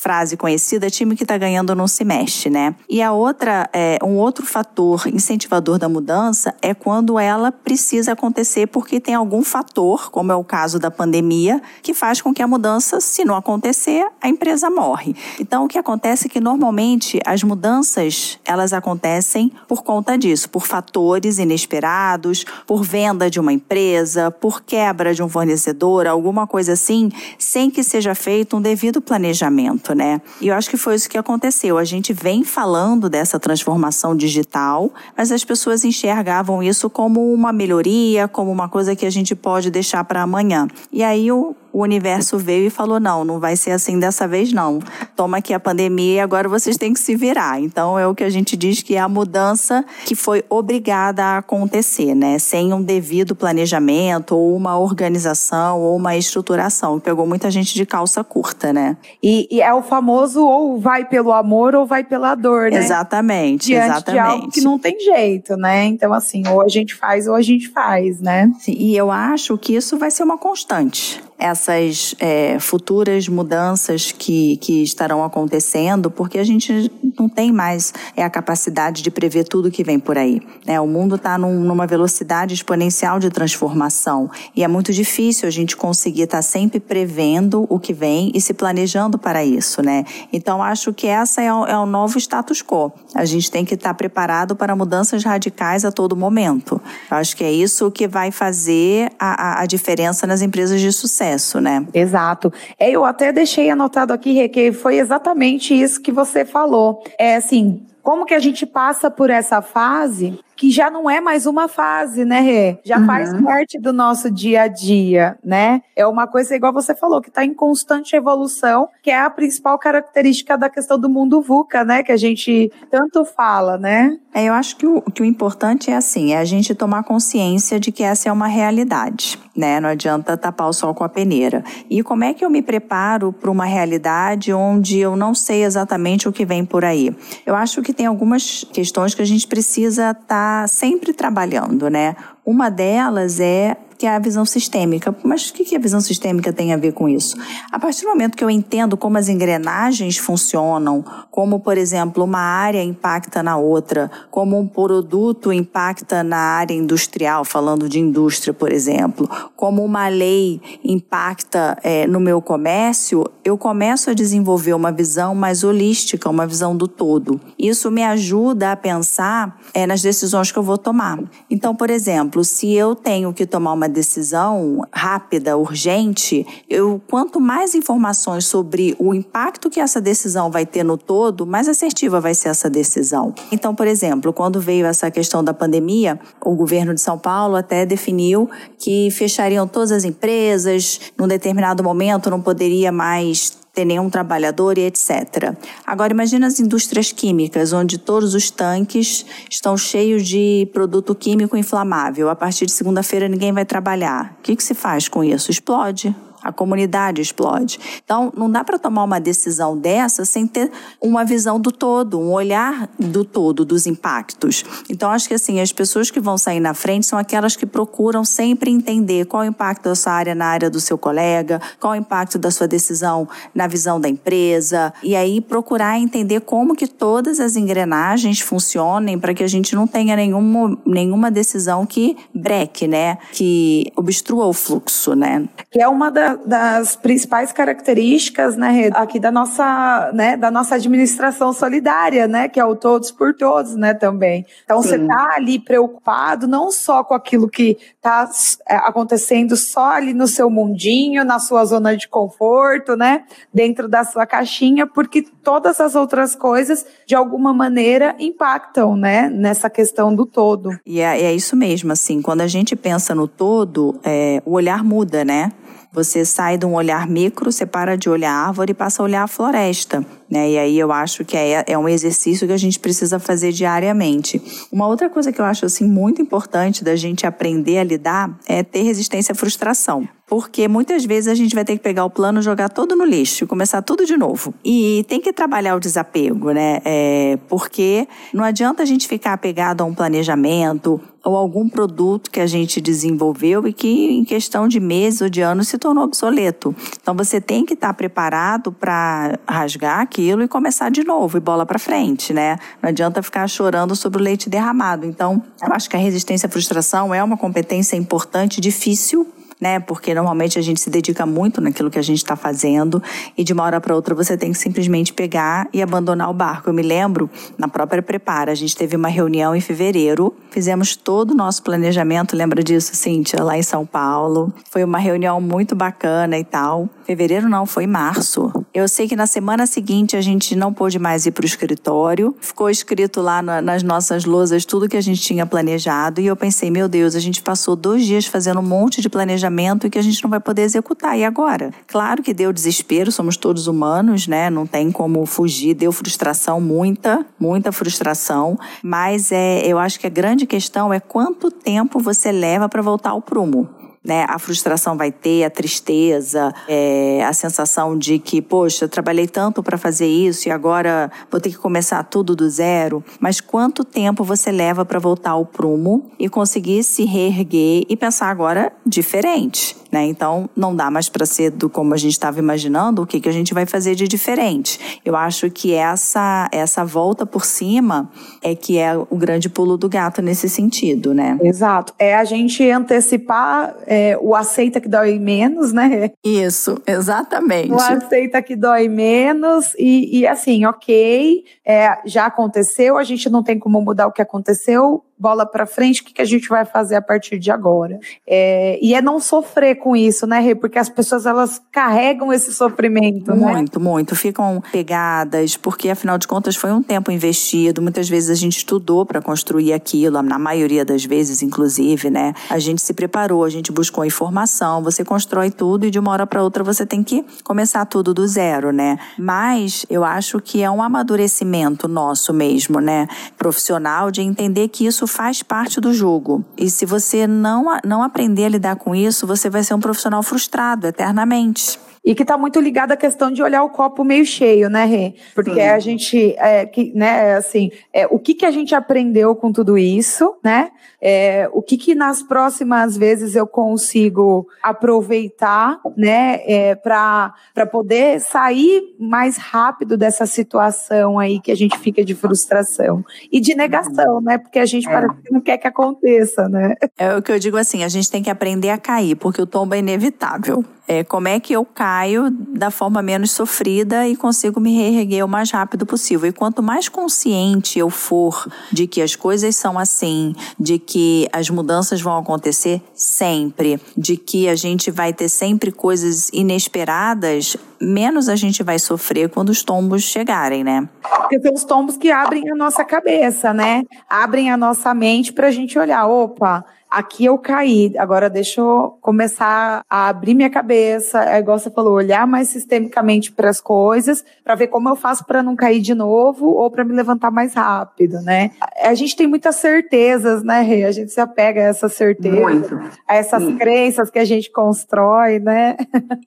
frase 0.00 0.34
conhecida, 0.34 0.88
time 0.88 1.14
que 1.14 1.24
está 1.24 1.36
ganhando 1.36 1.74
não 1.74 1.86
se 1.86 2.04
mexe, 2.06 2.48
né? 2.48 2.74
E 2.88 3.02
a 3.02 3.12
outra, 3.12 3.68
é, 3.70 3.98
um 4.02 4.16
outro 4.16 4.46
fator 4.46 5.06
incentivador 5.06 5.78
da 5.78 5.90
mudança 5.90 6.54
é 6.62 6.72
quando 6.72 7.18
ela 7.18 7.52
precisa 7.52 8.12
acontecer 8.12 8.66
porque 8.68 8.98
tem 8.98 9.14
algum 9.14 9.44
fator, 9.44 10.10
como 10.10 10.32
é 10.32 10.34
o 10.34 10.42
caso 10.42 10.78
da 10.78 10.90
pandemia, 10.90 11.60
que 11.82 11.92
faz 11.92 12.22
com 12.22 12.32
que 12.32 12.40
a 12.42 12.48
mudança, 12.48 12.98
se 12.98 13.26
não 13.26 13.36
acontecer, 13.36 14.06
a 14.22 14.28
empresa 14.30 14.70
morre. 14.70 15.14
Então, 15.38 15.66
o 15.66 15.68
que 15.68 15.76
acontece 15.76 16.28
é 16.28 16.30
que 16.30 16.40
normalmente 16.40 17.20
as 17.26 17.42
mudanças 17.42 18.38
elas 18.42 18.72
acontecem 18.72 19.52
por 19.68 19.82
conta 19.82 20.16
disso, 20.16 20.48
por 20.48 20.66
fatores 20.66 21.38
inesperados, 21.38 22.46
por 22.66 22.82
venda 22.82 23.28
de 23.28 23.38
uma 23.38 23.52
empresa, 23.52 24.30
por 24.30 24.62
quebra 24.62 25.12
de 25.12 25.22
um 25.22 25.28
fornecedor, 25.28 26.06
alguma 26.06 26.46
coisa 26.46 26.72
assim, 26.72 27.10
sem 27.38 27.70
que 27.70 27.82
seja 27.82 28.14
feito 28.14 28.56
um 28.56 28.62
devido 28.62 29.02
planejamento 29.02 29.89
né? 29.94 30.20
E 30.40 30.48
eu 30.48 30.54
acho 30.54 30.70
que 30.70 30.76
foi 30.76 30.94
isso 30.94 31.08
que 31.08 31.18
aconteceu. 31.18 31.78
A 31.78 31.84
gente 31.84 32.12
vem 32.12 32.44
falando 32.44 33.08
dessa 33.08 33.38
transformação 33.38 34.16
digital, 34.16 34.92
mas 35.16 35.30
as 35.32 35.44
pessoas 35.44 35.84
enxergavam 35.84 36.62
isso 36.62 36.88
como 36.88 37.32
uma 37.32 37.52
melhoria, 37.52 38.28
como 38.28 38.50
uma 38.50 38.68
coisa 38.68 38.96
que 38.96 39.06
a 39.06 39.10
gente 39.10 39.34
pode 39.34 39.70
deixar 39.70 40.04
para 40.04 40.22
amanhã. 40.22 40.68
E 40.92 41.02
aí 41.02 41.30
o, 41.30 41.54
o 41.72 41.82
universo 41.82 42.38
veio 42.38 42.66
e 42.66 42.70
falou: 42.70 43.00
não, 43.00 43.24
não 43.24 43.40
vai 43.40 43.56
ser 43.56 43.72
assim 43.72 43.98
dessa 43.98 44.26
vez, 44.26 44.52
não. 44.52 44.80
Toma 45.16 45.38
aqui 45.38 45.52
a 45.52 45.60
pandemia 45.60 46.16
e 46.16 46.20
agora 46.20 46.48
vocês 46.48 46.76
têm 46.76 46.92
que 46.92 47.00
se 47.00 47.14
virar. 47.16 47.60
Então 47.60 47.98
é 47.98 48.06
o 48.06 48.14
que 48.14 48.24
a 48.24 48.30
gente 48.30 48.56
diz 48.56 48.82
que 48.82 48.96
é 48.96 49.00
a 49.00 49.08
mudança 49.08 49.84
que 50.04 50.14
foi 50.14 50.44
obrigada 50.48 51.24
a 51.24 51.38
acontecer, 51.38 52.14
né? 52.14 52.38
Sem 52.38 52.72
um 52.72 52.82
devido 52.82 53.34
planejamento, 53.34 54.36
ou 54.36 54.56
uma 54.56 54.78
organização, 54.78 55.80
ou 55.80 55.96
uma 55.96 56.16
estruturação. 56.16 56.98
Pegou 56.98 57.26
muita 57.26 57.50
gente 57.50 57.74
de 57.74 57.86
calça 57.86 58.22
curta, 58.24 58.72
né? 58.72 58.96
E, 59.22 59.48
e 59.50 59.60
é 59.60 59.72
o 59.72 59.82
famoso 59.82 60.44
ou 60.44 60.78
vai 60.78 61.04
pelo 61.04 61.32
amor 61.32 61.74
ou 61.74 61.86
vai 61.86 62.04
pela 62.04 62.34
dor, 62.34 62.70
né? 62.70 62.78
Exatamente, 62.78 63.66
Diante 63.66 63.90
exatamente. 63.90 64.12
De 64.12 64.18
algo 64.18 64.50
que 64.50 64.60
não 64.60 64.78
tem 64.78 64.98
jeito, 64.98 65.56
né? 65.56 65.84
Então, 65.86 66.12
assim, 66.12 66.46
ou 66.48 66.62
a 66.62 66.68
gente 66.68 66.94
faz 66.94 67.26
ou 67.26 67.34
a 67.34 67.42
gente 67.42 67.68
faz, 67.68 68.20
né? 68.20 68.50
E 68.66 68.96
eu 68.96 69.10
acho 69.10 69.56
que 69.58 69.74
isso 69.74 69.98
vai 69.98 70.10
ser 70.10 70.22
uma 70.22 70.38
constante 70.38 71.20
essas 71.40 72.14
é, 72.20 72.58
futuras 72.60 73.26
mudanças 73.28 74.12
que, 74.12 74.58
que 74.58 74.82
estarão 74.82 75.24
acontecendo, 75.24 76.10
porque 76.10 76.38
a 76.38 76.44
gente 76.44 76.92
não 77.18 77.28
tem 77.28 77.50
mais 77.50 77.92
é, 78.16 78.22
a 78.22 78.30
capacidade 78.30 79.02
de 79.02 79.10
prever 79.10 79.44
tudo 79.44 79.70
que 79.70 79.82
vem 79.82 79.98
por 79.98 80.18
aí. 80.18 80.40
Né? 80.66 80.78
O 80.80 80.86
mundo 80.86 81.16
está 81.16 81.38
num, 81.38 81.60
numa 81.60 81.86
velocidade 81.86 82.54
exponencial 82.54 83.18
de 83.18 83.30
transformação 83.30 84.30
e 84.54 84.62
é 84.62 84.68
muito 84.68 84.92
difícil 84.92 85.48
a 85.48 85.50
gente 85.50 85.76
conseguir 85.76 86.22
estar 86.22 86.38
tá 86.38 86.42
sempre 86.42 86.78
prevendo 86.78 87.66
o 87.68 87.78
que 87.78 87.92
vem 87.92 88.30
e 88.34 88.40
se 88.40 88.52
planejando 88.52 89.18
para 89.18 89.44
isso, 89.44 89.82
né? 89.82 90.04
Então 90.32 90.62
acho 90.62 90.92
que 90.92 91.06
essa 91.06 91.40
é 91.40 91.52
o, 91.52 91.64
é 91.64 91.78
o 91.78 91.86
novo 91.86 92.18
status 92.18 92.62
quo. 92.62 92.92
A 93.14 93.24
gente 93.24 93.50
tem 93.50 93.64
que 93.64 93.74
estar 93.74 93.90
tá 93.90 93.94
preparado 93.94 94.54
para 94.54 94.76
mudanças 94.76 95.24
radicais 95.24 95.84
a 95.84 95.92
todo 95.92 96.14
momento. 96.14 96.80
Acho 97.10 97.36
que 97.36 97.44
é 97.44 97.50
isso 97.50 97.90
que 97.90 98.06
vai 98.06 98.30
fazer 98.30 99.10
a, 99.18 99.60
a, 99.60 99.62
a 99.62 99.66
diferença 99.66 100.26
nas 100.26 100.42
empresas 100.42 100.80
de 100.80 100.92
sucesso, 100.92 101.29
né? 101.60 101.86
Exato. 101.92 102.52
É, 102.78 102.90
eu 102.90 103.04
até 103.04 103.32
deixei 103.32 103.70
anotado 103.70 104.12
aqui, 104.12 104.32
Rê, 104.32 104.48
que 104.48 104.72
foi 104.72 104.98
exatamente 104.98 105.74
isso 105.74 106.00
que 106.00 106.12
você 106.12 106.44
falou. 106.44 107.02
É 107.18 107.36
assim, 107.36 107.82
como 108.10 108.26
que 108.26 108.34
a 108.34 108.40
gente 108.40 108.66
passa 108.66 109.08
por 109.08 109.30
essa 109.30 109.62
fase 109.62 110.36
que 110.60 110.70
já 110.70 110.90
não 110.90 111.08
é 111.08 111.22
mais 111.22 111.46
uma 111.46 111.68
fase, 111.68 112.22
né, 112.22 112.40
Rê? 112.40 112.78
Já 112.84 112.98
uhum. 112.98 113.06
faz 113.06 113.42
parte 113.42 113.80
do 113.80 113.94
nosso 113.94 114.30
dia 114.30 114.64
a 114.64 114.68
dia, 114.68 115.38
né? 115.42 115.80
É 115.96 116.06
uma 116.06 116.26
coisa, 116.26 116.54
igual 116.54 116.70
você 116.70 116.94
falou, 116.94 117.22
que 117.22 117.30
está 117.30 117.42
em 117.42 117.54
constante 117.54 118.14
evolução, 118.14 118.86
que 119.02 119.10
é 119.10 119.18
a 119.18 119.30
principal 119.30 119.78
característica 119.78 120.58
da 120.58 120.68
questão 120.68 120.98
do 120.98 121.08
mundo 121.08 121.40
VUCA, 121.40 121.82
né? 121.82 122.02
Que 122.02 122.12
a 122.12 122.16
gente 122.18 122.70
tanto 122.90 123.24
fala, 123.24 123.78
né? 123.78 124.18
É, 124.34 124.44
eu 124.44 124.52
acho 124.52 124.76
que 124.76 124.86
o, 124.86 125.00
que 125.00 125.22
o 125.22 125.24
importante 125.24 125.90
é 125.90 125.96
assim, 125.96 126.34
é 126.34 126.38
a 126.38 126.44
gente 126.44 126.74
tomar 126.74 127.04
consciência 127.04 127.80
de 127.80 127.90
que 127.90 128.02
essa 128.02 128.28
é 128.28 128.32
uma 128.32 128.46
realidade, 128.46 129.38
né? 129.56 129.80
Não 129.80 129.88
adianta 129.88 130.36
tapar 130.36 130.68
o 130.68 130.74
sol 130.74 130.94
com 130.94 131.02
a 131.02 131.08
peneira. 131.08 131.64
E 131.88 132.02
como 132.02 132.22
é 132.22 132.34
que 132.34 132.44
eu 132.44 132.50
me 132.50 132.60
preparo 132.60 133.32
para 133.32 133.50
uma 133.50 133.64
realidade 133.64 134.52
onde 134.52 134.98
eu 134.98 135.16
não 135.16 135.34
sei 135.34 135.64
exatamente 135.64 136.28
o 136.28 136.32
que 136.32 136.44
vem 136.44 136.66
por 136.66 136.84
aí? 136.84 137.16
Eu 137.46 137.56
acho 137.56 137.80
que 137.80 137.94
tem 138.00 138.06
algumas 138.06 138.64
questões 138.72 139.14
que 139.14 139.20
a 139.20 139.26
gente 139.26 139.46
precisa 139.46 140.12
estar 140.12 140.62
tá 140.62 140.66
sempre 140.66 141.12
trabalhando, 141.12 141.90
né? 141.90 142.16
Uma 142.46 142.70
delas 142.70 143.38
é 143.38 143.76
que 144.00 144.06
é 144.06 144.16
a 144.16 144.18
visão 144.18 144.46
sistêmica. 144.46 145.14
Mas 145.22 145.50
o 145.50 145.52
que 145.52 145.76
a 145.76 145.78
visão 145.78 146.00
sistêmica 146.00 146.54
tem 146.54 146.72
a 146.72 146.76
ver 146.78 146.92
com 146.94 147.06
isso? 147.06 147.36
A 147.70 147.78
partir 147.78 148.00
do 148.00 148.08
momento 148.08 148.34
que 148.34 148.42
eu 148.42 148.48
entendo 148.48 148.96
como 148.96 149.18
as 149.18 149.28
engrenagens 149.28 150.16
funcionam, 150.16 151.04
como, 151.30 151.60
por 151.60 151.76
exemplo, 151.76 152.24
uma 152.24 152.40
área 152.40 152.82
impacta 152.82 153.42
na 153.42 153.58
outra, 153.58 154.10
como 154.30 154.58
um 154.58 154.66
produto 154.66 155.52
impacta 155.52 156.24
na 156.24 156.38
área 156.38 156.72
industrial, 156.72 157.44
falando 157.44 157.90
de 157.90 158.00
indústria, 158.00 158.54
por 158.54 158.72
exemplo, 158.72 159.28
como 159.54 159.84
uma 159.84 160.08
lei 160.08 160.62
impacta 160.82 161.76
é, 161.82 162.06
no 162.06 162.20
meu 162.20 162.40
comércio, 162.40 163.30
eu 163.44 163.58
começo 163.58 164.08
a 164.08 164.14
desenvolver 164.14 164.72
uma 164.72 164.90
visão 164.90 165.34
mais 165.34 165.62
holística, 165.62 166.30
uma 166.30 166.46
visão 166.46 166.74
do 166.74 166.88
todo. 166.88 167.38
Isso 167.58 167.90
me 167.90 168.02
ajuda 168.02 168.72
a 168.72 168.76
pensar 168.76 169.60
é, 169.74 169.86
nas 169.86 170.00
decisões 170.00 170.50
que 170.50 170.58
eu 170.58 170.62
vou 170.62 170.78
tomar. 170.78 171.18
Então, 171.50 171.76
por 171.76 171.90
exemplo, 171.90 172.42
se 172.42 172.72
eu 172.72 172.94
tenho 172.94 173.30
que 173.34 173.44
tomar 173.44 173.74
uma 173.74 173.89
decisão 173.90 174.82
rápida, 174.92 175.56
urgente, 175.56 176.46
eu 176.68 177.00
quanto 177.08 177.40
mais 177.40 177.74
informações 177.74 178.46
sobre 178.46 178.96
o 178.98 179.12
impacto 179.14 179.68
que 179.68 179.80
essa 179.80 180.00
decisão 180.00 180.50
vai 180.50 180.64
ter 180.64 180.84
no 180.84 180.96
todo, 180.96 181.46
mais 181.46 181.68
assertiva 181.68 182.20
vai 182.20 182.34
ser 182.34 182.48
essa 182.48 182.70
decisão. 182.70 183.34
Então, 183.52 183.74
por 183.74 183.86
exemplo, 183.86 184.32
quando 184.32 184.60
veio 184.60 184.86
essa 184.86 185.10
questão 185.10 185.44
da 185.44 185.52
pandemia, 185.52 186.18
o 186.44 186.54
governo 186.54 186.94
de 186.94 187.00
São 187.00 187.18
Paulo 187.18 187.56
até 187.56 187.84
definiu 187.84 188.48
que 188.78 189.10
fechariam 189.10 189.66
todas 189.66 189.92
as 189.92 190.04
empresas, 190.04 191.00
num 191.18 191.28
determinado 191.28 191.82
momento 191.82 192.30
não 192.30 192.40
poderia 192.40 192.92
mais 192.92 193.58
ter 193.72 193.84
nenhum 193.84 194.10
trabalhador 194.10 194.78
e 194.78 194.82
etc. 194.82 195.54
Agora 195.86 196.12
imagine 196.12 196.44
as 196.44 196.58
indústrias 196.60 197.12
químicas, 197.12 197.72
onde 197.72 197.98
todos 197.98 198.34
os 198.34 198.50
tanques 198.50 199.24
estão 199.48 199.76
cheios 199.76 200.26
de 200.26 200.68
produto 200.72 201.14
químico 201.14 201.56
inflamável. 201.56 202.28
A 202.28 202.36
partir 202.36 202.66
de 202.66 202.72
segunda-feira 202.72 203.28
ninguém 203.28 203.52
vai 203.52 203.64
trabalhar. 203.64 204.36
O 204.38 204.42
que, 204.42 204.56
que 204.56 204.62
se 204.62 204.74
faz 204.74 205.08
com 205.08 205.22
isso? 205.22 205.50
Explode 205.50 206.14
a 206.42 206.52
comunidade 206.52 207.20
explode. 207.20 207.78
Então, 208.04 208.32
não 208.36 208.50
dá 208.50 208.64
para 208.64 208.78
tomar 208.78 209.04
uma 209.04 209.20
decisão 209.20 209.76
dessa 209.76 210.24
sem 210.24 210.46
ter 210.46 210.70
uma 211.00 211.24
visão 211.24 211.60
do 211.60 211.70
todo, 211.70 212.18
um 212.18 212.32
olhar 212.32 212.88
do 212.98 213.24
todo 213.24 213.64
dos 213.64 213.86
impactos. 213.86 214.64
Então, 214.88 215.10
acho 215.10 215.28
que 215.28 215.34
assim, 215.34 215.60
as 215.60 215.72
pessoas 215.72 216.10
que 216.10 216.20
vão 216.20 216.38
sair 216.38 216.60
na 216.60 216.74
frente 216.74 217.06
são 217.06 217.18
aquelas 217.18 217.56
que 217.56 217.66
procuram 217.66 218.24
sempre 218.24 218.70
entender 218.70 219.26
qual 219.26 219.42
é 219.42 219.46
o 219.46 219.50
impacto 219.50 219.84
da 219.84 219.94
sua 219.94 220.12
área 220.12 220.34
na 220.34 220.46
área 220.46 220.70
do 220.70 220.80
seu 220.80 220.96
colega, 220.96 221.60
qual 221.78 221.94
é 221.94 221.98
o 221.98 222.00
impacto 222.00 222.38
da 222.38 222.50
sua 222.50 222.66
decisão 222.66 223.28
na 223.54 223.66
visão 223.66 224.00
da 224.00 224.08
empresa, 224.08 224.92
e 225.02 225.14
aí 225.16 225.40
procurar 225.40 225.98
entender 225.98 226.40
como 226.40 226.74
que 226.74 226.86
todas 226.86 227.40
as 227.40 227.56
engrenagens 227.56 228.40
funcionem 228.40 229.18
para 229.18 229.34
que 229.34 229.42
a 229.42 229.48
gente 229.48 229.74
não 229.74 229.86
tenha 229.86 230.16
nenhuma, 230.16 230.78
nenhuma 230.84 231.30
decisão 231.30 231.86
que 231.86 232.16
breque, 232.34 232.86
né? 232.86 233.18
Que 233.32 233.90
obstrua 233.96 234.46
o 234.46 234.52
fluxo, 234.52 235.14
né? 235.14 235.48
Que 235.70 235.80
é 235.80 235.88
uma 235.88 236.10
da 236.36 236.70
das 236.70 236.94
principais 236.96 237.52
características, 237.52 238.56
né, 238.56 238.90
aqui 238.94 239.18
da 239.18 239.30
nossa, 239.30 240.10
né, 240.14 240.36
da 240.36 240.50
nossa 240.50 240.76
administração 240.76 241.52
solidária, 241.52 242.28
né, 242.28 242.48
que 242.48 242.60
é 242.60 242.64
o 242.64 242.76
todos 242.76 243.10
por 243.10 243.34
todos, 243.34 243.74
né, 243.76 243.92
também. 243.92 244.46
Então, 244.64 244.82
Sim. 244.82 244.88
você 244.88 244.98
tá 245.06 245.34
ali 245.34 245.58
preocupado 245.58 246.46
não 246.46 246.70
só 246.70 247.02
com 247.02 247.14
aquilo 247.14 247.48
que 247.48 247.76
tá 248.00 248.28
é, 248.68 248.76
acontecendo 248.76 249.56
só 249.56 249.90
ali 249.92 250.14
no 250.14 250.26
seu 250.26 250.48
mundinho, 250.48 251.24
na 251.24 251.38
sua 251.38 251.64
zona 251.64 251.96
de 251.96 252.08
conforto, 252.08 252.96
né, 252.96 253.24
dentro 253.52 253.88
da 253.88 254.04
sua 254.04 254.26
caixinha, 254.26 254.86
porque 254.86 255.22
todas 255.42 255.80
as 255.80 255.94
outras 255.94 256.34
coisas, 256.34 256.86
de 257.06 257.14
alguma 257.14 257.52
maneira, 257.52 258.14
impactam, 258.18 258.96
né, 258.96 259.28
nessa 259.28 259.68
questão 259.68 260.14
do 260.14 260.24
todo. 260.24 260.78
E 260.86 261.00
é, 261.00 261.22
é 261.22 261.34
isso 261.34 261.56
mesmo, 261.56 261.92
assim, 261.92 262.22
quando 262.22 262.42
a 262.42 262.46
gente 262.46 262.76
pensa 262.76 263.14
no 263.14 263.26
todo, 263.26 263.98
é, 264.04 264.42
o 264.44 264.52
olhar 264.52 264.84
muda, 264.84 265.24
né? 265.24 265.50
Você 265.92 266.24
sai 266.24 266.56
de 266.56 266.64
um 266.64 266.74
olhar 266.74 267.06
micro, 267.08 267.50
você 267.50 267.66
para 267.66 267.96
de 267.96 268.08
olhar 268.08 268.32
a 268.32 268.46
árvore 268.46 268.70
e 268.70 268.74
passa 268.74 269.02
a 269.02 269.04
olhar 269.04 269.22
a 269.24 269.26
floresta. 269.26 270.06
Né? 270.30 270.52
E 270.52 270.58
aí 270.58 270.78
eu 270.78 270.92
acho 270.92 271.24
que 271.24 271.36
é, 271.36 271.64
é 271.66 271.76
um 271.76 271.88
exercício 271.88 272.46
que 272.46 272.52
a 272.52 272.56
gente 272.56 272.78
precisa 272.78 273.18
fazer 273.18 273.50
diariamente. 273.50 274.40
Uma 274.70 274.86
outra 274.86 275.10
coisa 275.10 275.32
que 275.32 275.40
eu 275.40 275.44
acho 275.44 275.66
assim 275.66 275.84
muito 275.84 276.22
importante 276.22 276.84
da 276.84 276.94
gente 276.94 277.26
aprender 277.26 277.78
a 277.78 277.84
lidar 277.84 278.38
é 278.46 278.62
ter 278.62 278.82
resistência 278.82 279.32
à 279.32 279.34
frustração. 279.34 280.08
Porque 280.30 280.68
muitas 280.68 281.04
vezes 281.04 281.26
a 281.26 281.34
gente 281.34 281.56
vai 281.56 281.64
ter 281.64 281.76
que 281.76 281.82
pegar 281.82 282.04
o 282.04 282.10
plano, 282.10 282.40
jogar 282.40 282.68
todo 282.68 282.94
no 282.94 283.04
lixo 283.04 283.42
e 283.42 283.46
começar 283.48 283.82
tudo 283.82 284.06
de 284.06 284.16
novo. 284.16 284.54
E 284.64 285.04
tem 285.08 285.20
que 285.20 285.32
trabalhar 285.32 285.74
o 285.74 285.80
desapego, 285.80 286.52
né? 286.52 286.80
É, 286.84 287.36
porque 287.48 288.06
não 288.32 288.44
adianta 288.44 288.84
a 288.84 288.86
gente 288.86 289.08
ficar 289.08 289.32
apegado 289.32 289.80
a 289.80 289.84
um 289.84 289.92
planejamento 289.92 291.00
ou 291.24 291.36
algum 291.36 291.68
produto 291.68 292.30
que 292.30 292.40
a 292.40 292.46
gente 292.46 292.80
desenvolveu 292.80 293.66
e 293.66 293.72
que 293.72 293.88
em 293.88 294.24
questão 294.24 294.68
de 294.68 294.78
meses 294.78 295.20
ou 295.20 295.28
de 295.28 295.40
anos 295.40 295.66
se 295.66 295.76
tornou 295.78 296.04
obsoleto. 296.04 296.74
Então 297.02 297.14
você 297.14 297.40
tem 297.40 297.66
que 297.66 297.74
estar 297.74 297.92
preparado 297.94 298.70
para 298.70 299.36
rasgar 299.48 300.06
aquilo 300.20 300.42
e 300.42 300.48
começar 300.48 300.90
de 300.90 301.02
novo 301.02 301.38
e 301.38 301.40
bola 301.40 301.64
para 301.64 301.78
frente, 301.78 302.34
né? 302.34 302.58
Não 302.82 302.90
adianta 302.90 303.22
ficar 303.22 303.48
chorando 303.48 303.96
sobre 303.96 304.20
o 304.20 304.22
leite 304.22 304.50
derramado. 304.50 305.06
Então, 305.06 305.42
eu 305.62 305.72
acho 305.72 305.88
que 305.88 305.96
a 305.96 305.98
resistência 305.98 306.46
à 306.46 306.50
frustração 306.50 307.14
é 307.14 307.24
uma 307.24 307.38
competência 307.38 307.96
importante, 307.96 308.60
difícil, 308.60 309.26
né? 309.58 309.80
Porque 309.80 310.14
normalmente 310.14 310.58
a 310.58 310.62
gente 310.62 310.78
se 310.80 310.90
dedica 310.90 311.24
muito 311.24 311.60
naquilo 311.60 311.90
que 311.90 311.98
a 311.98 312.02
gente 312.02 312.18
está 312.18 312.36
fazendo 312.36 313.02
e 313.36 313.42
de 313.42 313.52
uma 313.52 313.62
hora 313.62 313.80
para 313.80 313.94
outra 313.94 314.14
você 314.14 314.36
tem 314.36 314.52
que 314.52 314.58
simplesmente 314.58 315.12
pegar 315.12 315.68
e 315.72 315.82
abandonar 315.82 316.30
o 316.30 316.34
barco. 316.34 316.68
Eu 316.68 316.74
me 316.74 316.82
lembro, 316.82 317.28
na 317.56 317.68
própria 317.68 318.02
Prepara, 318.02 318.52
a 318.52 318.54
gente 318.54 318.76
teve 318.76 318.96
uma 318.96 319.08
reunião 319.08 319.54
em 319.54 319.60
fevereiro, 319.60 320.34
fizemos 320.50 320.96
todo 320.96 321.32
o 321.32 321.34
nosso 321.34 321.62
planejamento, 321.62 322.36
lembra 322.36 322.62
disso, 322.62 322.94
Cíntia, 322.94 323.42
lá 323.42 323.56
em 323.56 323.62
São 323.62 323.86
Paulo. 323.86 324.52
Foi 324.70 324.84
uma 324.84 324.98
reunião 324.98 325.40
muito 325.40 325.74
bacana 325.74 326.38
e 326.38 326.44
tal. 326.44 326.88
Fevereiro 327.10 327.48
não, 327.48 327.66
foi 327.66 327.88
março. 327.88 328.52
Eu 328.72 328.86
sei 328.86 329.08
que 329.08 329.16
na 329.16 329.26
semana 329.26 329.66
seguinte 329.66 330.16
a 330.16 330.20
gente 330.20 330.54
não 330.54 330.72
pôde 330.72 330.96
mais 330.96 331.26
ir 331.26 331.32
para 331.32 331.42
o 331.42 331.44
escritório. 331.44 332.36
Ficou 332.40 332.70
escrito 332.70 333.20
lá 333.20 333.42
na, 333.42 333.60
nas 333.60 333.82
nossas 333.82 334.24
lousas 334.24 334.64
tudo 334.64 334.88
que 334.88 334.96
a 334.96 335.00
gente 335.00 335.20
tinha 335.20 335.44
planejado. 335.44 336.20
E 336.20 336.26
eu 336.26 336.36
pensei, 336.36 336.70
meu 336.70 336.88
Deus, 336.88 337.16
a 337.16 337.18
gente 337.18 337.42
passou 337.42 337.74
dois 337.74 338.06
dias 338.06 338.26
fazendo 338.26 338.60
um 338.60 338.62
monte 338.62 339.00
de 339.00 339.08
planejamento 339.08 339.88
e 339.88 339.90
que 339.90 339.98
a 339.98 340.02
gente 340.02 340.22
não 340.22 340.30
vai 340.30 340.38
poder 340.38 340.62
executar. 340.62 341.18
E 341.18 341.24
agora? 341.24 341.72
Claro 341.88 342.22
que 342.22 342.32
deu 342.32 342.52
desespero, 342.52 343.10
somos 343.10 343.36
todos 343.36 343.66
humanos, 343.66 344.28
né? 344.28 344.48
Não 344.48 344.64
tem 344.64 344.92
como 344.92 345.26
fugir. 345.26 345.74
Deu 345.74 345.90
frustração, 345.90 346.60
muita, 346.60 347.26
muita 347.40 347.72
frustração. 347.72 348.56
Mas 348.84 349.32
é, 349.32 349.66
eu 349.66 349.80
acho 349.80 349.98
que 349.98 350.06
a 350.06 350.10
grande 350.10 350.46
questão 350.46 350.94
é 350.94 351.00
quanto 351.00 351.50
tempo 351.50 351.98
você 351.98 352.30
leva 352.30 352.68
para 352.68 352.80
voltar 352.80 353.10
ao 353.10 353.20
prumo 353.20 353.68
né? 354.04 354.24
A 354.28 354.38
frustração 354.38 354.96
vai 354.96 355.12
ter, 355.12 355.44
a 355.44 355.50
tristeza, 355.50 356.52
é, 356.66 357.22
a 357.24 357.32
sensação 357.32 357.96
de 357.96 358.18
que, 358.18 358.40
poxa, 358.40 358.84
eu 358.84 358.88
trabalhei 358.88 359.26
tanto 359.26 359.62
para 359.62 359.76
fazer 359.76 360.06
isso 360.06 360.48
e 360.48 360.50
agora 360.50 361.10
vou 361.30 361.40
ter 361.40 361.50
que 361.50 361.58
começar 361.58 362.02
tudo 362.04 362.34
do 362.34 362.48
zero. 362.48 363.04
Mas 363.18 363.40
quanto 363.40 363.84
tempo 363.84 364.24
você 364.24 364.50
leva 364.50 364.84
para 364.84 364.98
voltar 364.98 365.30
ao 365.30 365.44
prumo 365.44 366.10
e 366.18 366.28
conseguir 366.28 366.82
se 366.82 367.04
reerguer 367.04 367.84
e 367.88 367.96
pensar 367.96 368.30
agora 368.30 368.72
diferente? 368.84 369.79
Né? 369.90 370.04
Então 370.04 370.48
não 370.56 370.74
dá 370.74 370.90
mais 370.90 371.08
para 371.08 371.26
ser 371.26 371.50
do 371.50 371.68
como 371.68 371.94
a 371.94 371.96
gente 371.96 372.12
estava 372.12 372.38
imaginando, 372.38 373.02
o 373.02 373.06
que, 373.06 373.20
que 373.20 373.28
a 373.28 373.32
gente 373.32 373.52
vai 373.54 373.66
fazer 373.66 373.94
de 373.94 374.06
diferente. 374.06 375.00
Eu 375.04 375.16
acho 375.16 375.50
que 375.50 375.74
essa 375.74 376.48
essa 376.52 376.84
volta 376.84 377.24
por 377.24 377.44
cima 377.44 378.10
é 378.42 378.54
que 378.54 378.78
é 378.78 378.96
o 378.96 379.16
grande 379.16 379.48
pulo 379.48 379.76
do 379.76 379.88
gato 379.88 380.22
nesse 380.22 380.48
sentido, 380.48 381.14
né? 381.14 381.38
Exato. 381.42 381.94
É 381.98 382.14
a 382.14 382.24
gente 382.24 382.68
antecipar 382.70 383.74
é, 383.86 384.18
o 384.20 384.34
aceita 384.34 384.80
que 384.80 384.88
dói 384.88 385.18
menos, 385.18 385.72
né? 385.72 386.10
Isso, 386.24 386.80
exatamente. 386.86 387.72
O 387.72 387.76
aceita 387.76 388.42
que 388.42 388.56
dói 388.56 388.88
menos 388.88 389.74
e, 389.78 390.20
e 390.20 390.26
assim, 390.26 390.64
ok, 390.64 391.44
é, 391.64 391.98
já 392.04 392.26
aconteceu, 392.26 392.98
a 392.98 393.04
gente 393.04 393.28
não 393.28 393.42
tem 393.42 393.58
como 393.58 393.80
mudar 393.80 394.06
o 394.06 394.12
que 394.12 394.22
aconteceu, 394.22 395.04
bola 395.20 395.44
para 395.44 395.66
frente, 395.66 396.00
o 396.00 396.04
que, 396.06 396.14
que 396.14 396.22
a 396.22 396.24
gente 396.24 396.48
vai 396.48 396.64
fazer 396.64 396.96
a 396.96 397.02
partir 397.02 397.38
de 397.38 397.50
agora? 397.50 397.98
É, 398.26 398.78
e 398.80 398.94
é 398.94 399.02
não 399.02 399.20
sofrer 399.20 399.74
com 399.74 399.94
isso, 399.94 400.26
né, 400.26 400.40
Rê? 400.40 400.54
Porque 400.54 400.78
as 400.78 400.88
pessoas 400.88 401.26
elas 401.26 401.60
carregam 401.70 402.32
esse 402.32 402.54
sofrimento? 402.54 403.36
Muito, 403.36 403.78
né? 403.78 403.84
muito. 403.84 404.16
Ficam 404.16 404.62
pegadas, 404.72 405.58
porque 405.58 405.90
afinal 405.90 406.16
de 406.16 406.26
contas 406.26 406.56
foi 406.56 406.72
um 406.72 406.82
tempo 406.82 407.10
investido. 407.10 407.82
Muitas 407.82 408.08
vezes 408.08 408.30
a 408.30 408.34
gente 408.34 408.56
estudou 408.56 409.04
para 409.04 409.20
construir 409.20 409.74
aquilo, 409.74 410.22
na 410.22 410.38
maioria 410.38 410.86
das 410.86 411.04
vezes, 411.04 411.42
inclusive, 411.42 412.08
né? 412.08 412.32
A 412.48 412.58
gente 412.58 412.80
se 412.80 412.94
preparou, 412.94 413.44
a 413.44 413.50
gente 413.50 413.70
buscou 413.70 414.06
informação, 414.06 414.82
você 414.82 415.04
constrói 415.04 415.50
tudo 415.50 415.84
e 415.84 415.90
de 415.90 415.98
uma 415.98 416.12
hora 416.12 416.26
para 416.26 416.42
outra 416.42 416.64
você 416.64 416.86
tem 416.86 417.02
que 417.02 417.22
começar 417.44 417.84
tudo 417.84 418.14
do 418.14 418.26
zero, 418.26 418.72
né? 418.72 418.98
Mas 419.18 419.84
eu 419.90 420.02
acho 420.02 420.40
que 420.40 420.62
é 420.62 420.70
um 420.70 420.82
amadurecimento 420.82 421.86
nosso 421.86 422.32
mesmo, 422.32 422.80
né? 422.80 423.06
Profissional, 423.36 424.10
de 424.10 424.22
entender 424.22 424.68
que 424.68 424.86
isso 424.86 425.09
faz 425.10 425.42
parte 425.42 425.80
do 425.80 425.92
jogo. 425.92 426.44
E 426.56 426.70
se 426.70 426.86
você 426.86 427.26
não, 427.26 427.78
não 427.84 428.02
aprender 428.02 428.44
a 428.44 428.48
lidar 428.48 428.76
com 428.76 428.94
isso, 428.94 429.26
você 429.26 429.50
vai 429.50 429.62
ser 429.62 429.74
um 429.74 429.80
profissional 429.80 430.22
frustrado 430.22 430.86
eternamente. 430.86 431.78
E 432.04 432.14
que 432.14 432.22
está 432.22 432.38
muito 432.38 432.58
ligado 432.58 432.92
à 432.92 432.96
questão 432.96 433.30
de 433.30 433.42
olhar 433.42 433.62
o 433.62 433.68
copo 433.68 434.02
meio 434.02 434.24
cheio, 434.24 434.70
né, 434.70 434.86
Rê? 434.86 435.14
Porque 435.34 435.54
Sim. 435.54 435.60
a 435.60 435.78
gente, 435.78 436.34
é, 436.38 436.64
que, 436.64 436.92
né, 436.94 437.34
assim, 437.34 437.70
é, 437.92 438.06
o 438.06 438.18
que, 438.18 438.34
que 438.34 438.46
a 438.46 438.50
gente 438.50 438.74
aprendeu 438.74 439.36
com 439.36 439.52
tudo 439.52 439.76
isso, 439.76 440.34
né? 440.42 440.70
É, 441.00 441.48
o 441.52 441.62
que, 441.62 441.76
que 441.76 441.94
nas 441.94 442.22
próximas 442.22 442.96
vezes 442.96 443.36
eu 443.36 443.46
consigo 443.46 444.46
aproveitar, 444.62 445.78
né, 445.96 446.40
é, 446.46 446.74
para 446.74 447.32
poder 447.70 448.20
sair 448.20 448.82
mais 448.98 449.36
rápido 449.36 449.96
dessa 449.96 450.26
situação 450.26 451.18
aí 451.18 451.38
que 451.38 451.52
a 451.52 451.56
gente 451.56 451.78
fica 451.78 452.02
de 452.02 452.14
frustração 452.14 453.04
e 453.30 453.40
de 453.40 453.54
negação, 453.54 454.20
né? 454.22 454.38
Porque 454.38 454.58
a 454.58 454.66
gente 454.66 454.88
é. 454.88 454.92
parece 454.92 455.22
que 455.22 455.32
não 455.32 455.40
quer 455.40 455.58
que 455.58 455.68
aconteça, 455.68 456.48
né? 456.48 456.74
É 456.98 457.14
o 457.14 457.22
que 457.22 457.30
eu 457.30 457.38
digo 457.38 457.58
assim, 457.58 457.84
a 457.84 457.88
gente 457.88 458.10
tem 458.10 458.22
que 458.22 458.30
aprender 458.30 458.70
a 458.70 458.78
cair, 458.78 459.16
porque 459.16 459.40
o 459.40 459.46
tombo 459.46 459.74
é 459.74 459.78
inevitável 459.78 460.64
é, 460.90 461.04
como 461.04 461.28
é 461.28 461.38
que 461.38 461.52
eu 461.52 461.64
caio 461.64 461.89
da 462.30 462.70
forma 462.70 463.02
menos 463.02 463.30
sofrida 463.32 464.06
e 464.06 464.16
consigo 464.16 464.60
me 464.60 464.76
reerguer 464.76 465.24
o 465.24 465.28
mais 465.28 465.50
rápido 465.50 465.86
possível. 465.86 466.28
E 466.28 466.32
quanto 466.32 466.62
mais 466.62 466.88
consciente 466.88 467.78
eu 467.78 467.90
for 467.90 468.46
de 468.72 468.86
que 468.86 469.02
as 469.02 469.16
coisas 469.16 469.56
são 469.56 469.78
assim, 469.78 470.34
de 470.58 470.78
que 470.78 471.28
as 471.32 471.50
mudanças 471.50 472.00
vão 472.00 472.18
acontecer 472.18 472.82
sempre, 472.94 473.80
de 473.96 474.16
que 474.16 474.48
a 474.48 474.54
gente 474.54 474.90
vai 474.90 475.12
ter 475.12 475.28
sempre 475.28 475.72
coisas 475.72 476.28
inesperadas, 476.32 477.56
menos 477.80 478.28
a 478.28 478.36
gente 478.36 478.62
vai 478.62 478.78
sofrer 478.78 479.30
quando 479.30 479.48
os 479.48 479.62
tombos 479.62 480.02
chegarem, 480.02 480.62
né? 480.62 480.88
Porque 481.02 481.40
são 481.40 481.54
os 481.54 481.64
tombos 481.64 481.96
que 481.96 482.10
abrem 482.10 482.50
a 482.50 482.54
nossa 482.54 482.84
cabeça, 482.84 483.54
né? 483.54 483.82
Abrem 484.08 484.50
a 484.50 484.56
nossa 484.56 484.92
mente 484.92 485.32
para 485.32 485.48
a 485.48 485.50
gente 485.50 485.78
olhar, 485.78 486.06
opa, 486.06 486.64
aqui 486.90 487.24
eu 487.24 487.38
caí, 487.38 487.92
agora 487.96 488.28
deixa 488.28 488.60
eu 488.60 488.98
começar 489.00 489.84
a 489.88 490.08
abrir 490.08 490.34
minha 490.34 490.50
cabeça, 490.50 491.22
é 491.24 491.38
igual 491.38 491.58
você 491.58 491.70
falou, 491.70 491.94
olhar 491.94 492.26
mais 492.26 492.48
sistemicamente 492.48 493.30
para 493.30 493.48
as 493.48 493.60
coisas, 493.60 494.24
para 494.42 494.54
ver 494.54 494.66
como 494.66 494.88
eu 494.88 494.96
faço 494.96 495.24
para 495.24 495.42
não 495.42 495.54
cair 495.54 495.80
de 495.80 495.94
novo 495.94 496.46
ou 496.46 496.70
para 496.70 496.84
me 496.84 496.92
levantar 496.92 497.30
mais 497.30 497.54
rápido, 497.54 498.20
né? 498.22 498.50
A 498.82 498.94
gente 498.94 499.14
tem 499.14 499.26
muitas 499.26 499.56
certezas, 499.56 500.42
né, 500.42 500.62
Rê? 500.62 500.84
A 500.84 500.92
gente 500.92 501.12
se 501.12 501.20
apega 501.20 501.60
a 501.60 501.64
essas 501.64 501.92
certezas, 501.92 502.40
Muito. 502.40 502.80
a 503.06 503.14
essas 503.14 503.42
Sim. 503.42 503.56
crenças 503.56 504.10
que 504.10 504.18
a 504.18 504.24
gente 504.24 504.50
constrói, 504.50 505.38
né? 505.38 505.76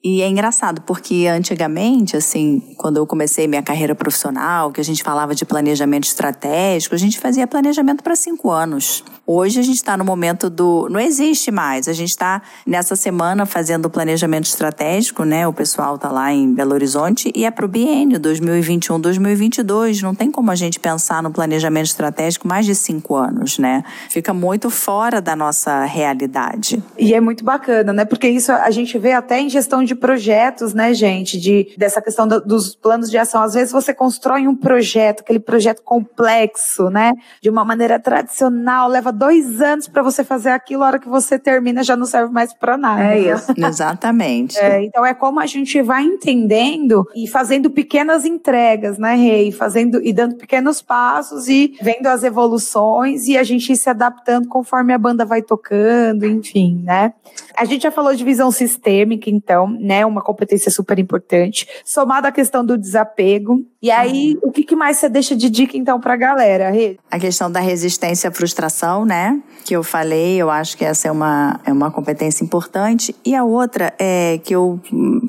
E 0.02 0.22
é 0.22 0.28
engraçado, 0.28 0.80
porque 0.82 1.26
antigamente, 1.26 2.16
assim, 2.16 2.62
quando 2.78 2.96
eu 2.96 3.06
comecei 3.06 3.46
minha 3.46 3.62
carreira 3.62 3.94
profissional, 3.94 4.72
que 4.72 4.80
a 4.80 4.84
gente 4.84 5.02
falava 5.02 5.34
de 5.34 5.44
planejamento 5.44 6.04
estratégico, 6.04 6.94
a 6.94 6.98
gente 6.98 7.18
fazia 7.18 7.46
planejamento 7.46 8.02
para 8.02 8.16
cinco 8.16 8.50
anos. 8.50 9.04
Hoje 9.26 9.60
a 9.60 9.62
gente 9.62 9.76
está 9.76 9.96
no 9.96 10.04
momento 10.04 10.50
do. 10.54 10.88
Não 10.88 11.00
existe 11.00 11.50
mais. 11.50 11.88
A 11.88 11.92
gente 11.92 12.10
está 12.10 12.40
nessa 12.66 12.96
semana 12.96 13.44
fazendo 13.44 13.86
o 13.86 13.90
planejamento 13.90 14.46
estratégico, 14.46 15.24
né? 15.24 15.46
O 15.46 15.52
pessoal 15.52 15.96
está 15.96 16.10
lá 16.10 16.32
em 16.32 16.54
Belo 16.54 16.72
Horizonte 16.72 17.30
e 17.34 17.44
é 17.44 17.50
para 17.50 17.64
o 17.64 17.68
biênio 17.68 18.18
2021-2022. 18.20 20.00
Não 20.00 20.14
tem 20.14 20.30
como 20.30 20.50
a 20.50 20.54
gente 20.54 20.80
pensar 20.80 21.22
no 21.22 21.30
planejamento 21.30 21.86
estratégico 21.86 22.46
mais 22.48 22.64
de 22.64 22.74
cinco 22.74 23.16
anos, 23.16 23.58
né? 23.58 23.84
Fica 24.08 24.32
muito 24.32 24.70
fora 24.70 25.20
da 25.20 25.34
nossa 25.34 25.84
realidade. 25.84 26.82
E 26.98 27.12
é 27.12 27.20
muito 27.20 27.44
bacana, 27.44 27.92
né? 27.92 28.04
Porque 28.04 28.28
isso 28.28 28.52
a 28.52 28.70
gente 28.70 28.96
vê 28.98 29.12
até 29.12 29.40
em 29.40 29.48
gestão 29.48 29.82
de 29.82 29.94
projetos, 29.94 30.72
né, 30.72 30.94
gente? 30.94 31.38
De, 31.38 31.74
dessa 31.76 32.00
questão 32.00 32.26
do, 32.26 32.40
dos 32.40 32.74
planos 32.74 33.10
de 33.10 33.18
ação. 33.18 33.42
Às 33.42 33.54
vezes 33.54 33.72
você 33.72 33.92
constrói 33.92 34.46
um 34.46 34.54
projeto, 34.54 35.20
aquele 35.20 35.40
projeto 35.40 35.82
complexo, 35.82 36.88
né? 36.88 37.12
De 37.42 37.50
uma 37.50 37.64
maneira 37.64 37.98
tradicional, 37.98 38.88
leva 38.88 39.12
dois 39.12 39.60
anos 39.60 39.88
para 39.88 40.02
você 40.02 40.22
fazer 40.22 40.43
aquilo, 40.52 40.82
a 40.82 40.86
hora 40.86 40.98
que 40.98 41.08
você 41.08 41.38
termina 41.38 41.82
já 41.82 41.96
não 41.96 42.06
serve 42.06 42.32
mais 42.32 42.52
para 42.52 42.76
nada. 42.76 43.02
É 43.02 43.18
isso. 43.18 43.52
Exatamente. 43.56 44.58
É, 44.58 44.82
então 44.82 45.04
é 45.04 45.14
como 45.14 45.40
a 45.40 45.46
gente 45.46 45.80
vai 45.82 46.02
entendendo 46.02 47.06
e 47.14 47.26
fazendo 47.26 47.70
pequenas 47.70 48.24
entregas, 48.24 48.98
né, 48.98 49.14
Rei? 49.14 49.52
Fazendo 49.52 50.00
e 50.02 50.12
dando 50.12 50.36
pequenos 50.36 50.82
passos 50.82 51.48
e 51.48 51.76
vendo 51.80 52.06
as 52.06 52.22
evoluções 52.22 53.26
e 53.26 53.36
a 53.36 53.42
gente 53.42 53.72
ir 53.72 53.76
se 53.76 53.88
adaptando 53.88 54.48
conforme 54.48 54.92
a 54.92 54.98
banda 54.98 55.24
vai 55.24 55.42
tocando, 55.42 56.26
enfim, 56.26 56.82
né? 56.84 57.12
A 57.56 57.64
gente 57.64 57.82
já 57.82 57.90
falou 57.90 58.14
de 58.14 58.24
visão 58.24 58.50
sistêmica, 58.50 59.30
então, 59.30 59.68
né? 59.68 60.04
Uma 60.04 60.22
competência 60.22 60.70
super 60.70 60.98
importante, 60.98 61.68
somada 61.84 62.28
à 62.28 62.32
questão 62.32 62.64
do 62.64 62.76
desapego. 62.76 63.64
E 63.80 63.90
aí, 63.90 64.38
o 64.42 64.50
que, 64.50 64.64
que 64.64 64.74
mais 64.74 64.96
você 64.96 65.08
deixa 65.08 65.36
de 65.36 65.48
dica, 65.50 65.76
então, 65.76 66.00
pra 66.00 66.16
galera, 66.16 66.70
Rê? 66.70 66.96
A 67.10 67.18
questão 67.18 67.50
da 67.50 67.60
resistência 67.60 68.28
à 68.28 68.32
frustração, 68.32 69.04
né? 69.04 69.40
Que 69.64 69.76
eu 69.76 69.82
falei, 69.82 70.33
eu 70.34 70.50
acho 70.50 70.76
que 70.76 70.84
essa 70.84 71.08
é 71.08 71.10
uma, 71.10 71.60
é 71.64 71.72
uma 71.72 71.90
competência 71.90 72.44
importante. 72.44 73.14
E 73.24 73.34
a 73.34 73.44
outra 73.44 73.92
é 73.98 74.38
que 74.42 74.54
eu, 74.54 74.80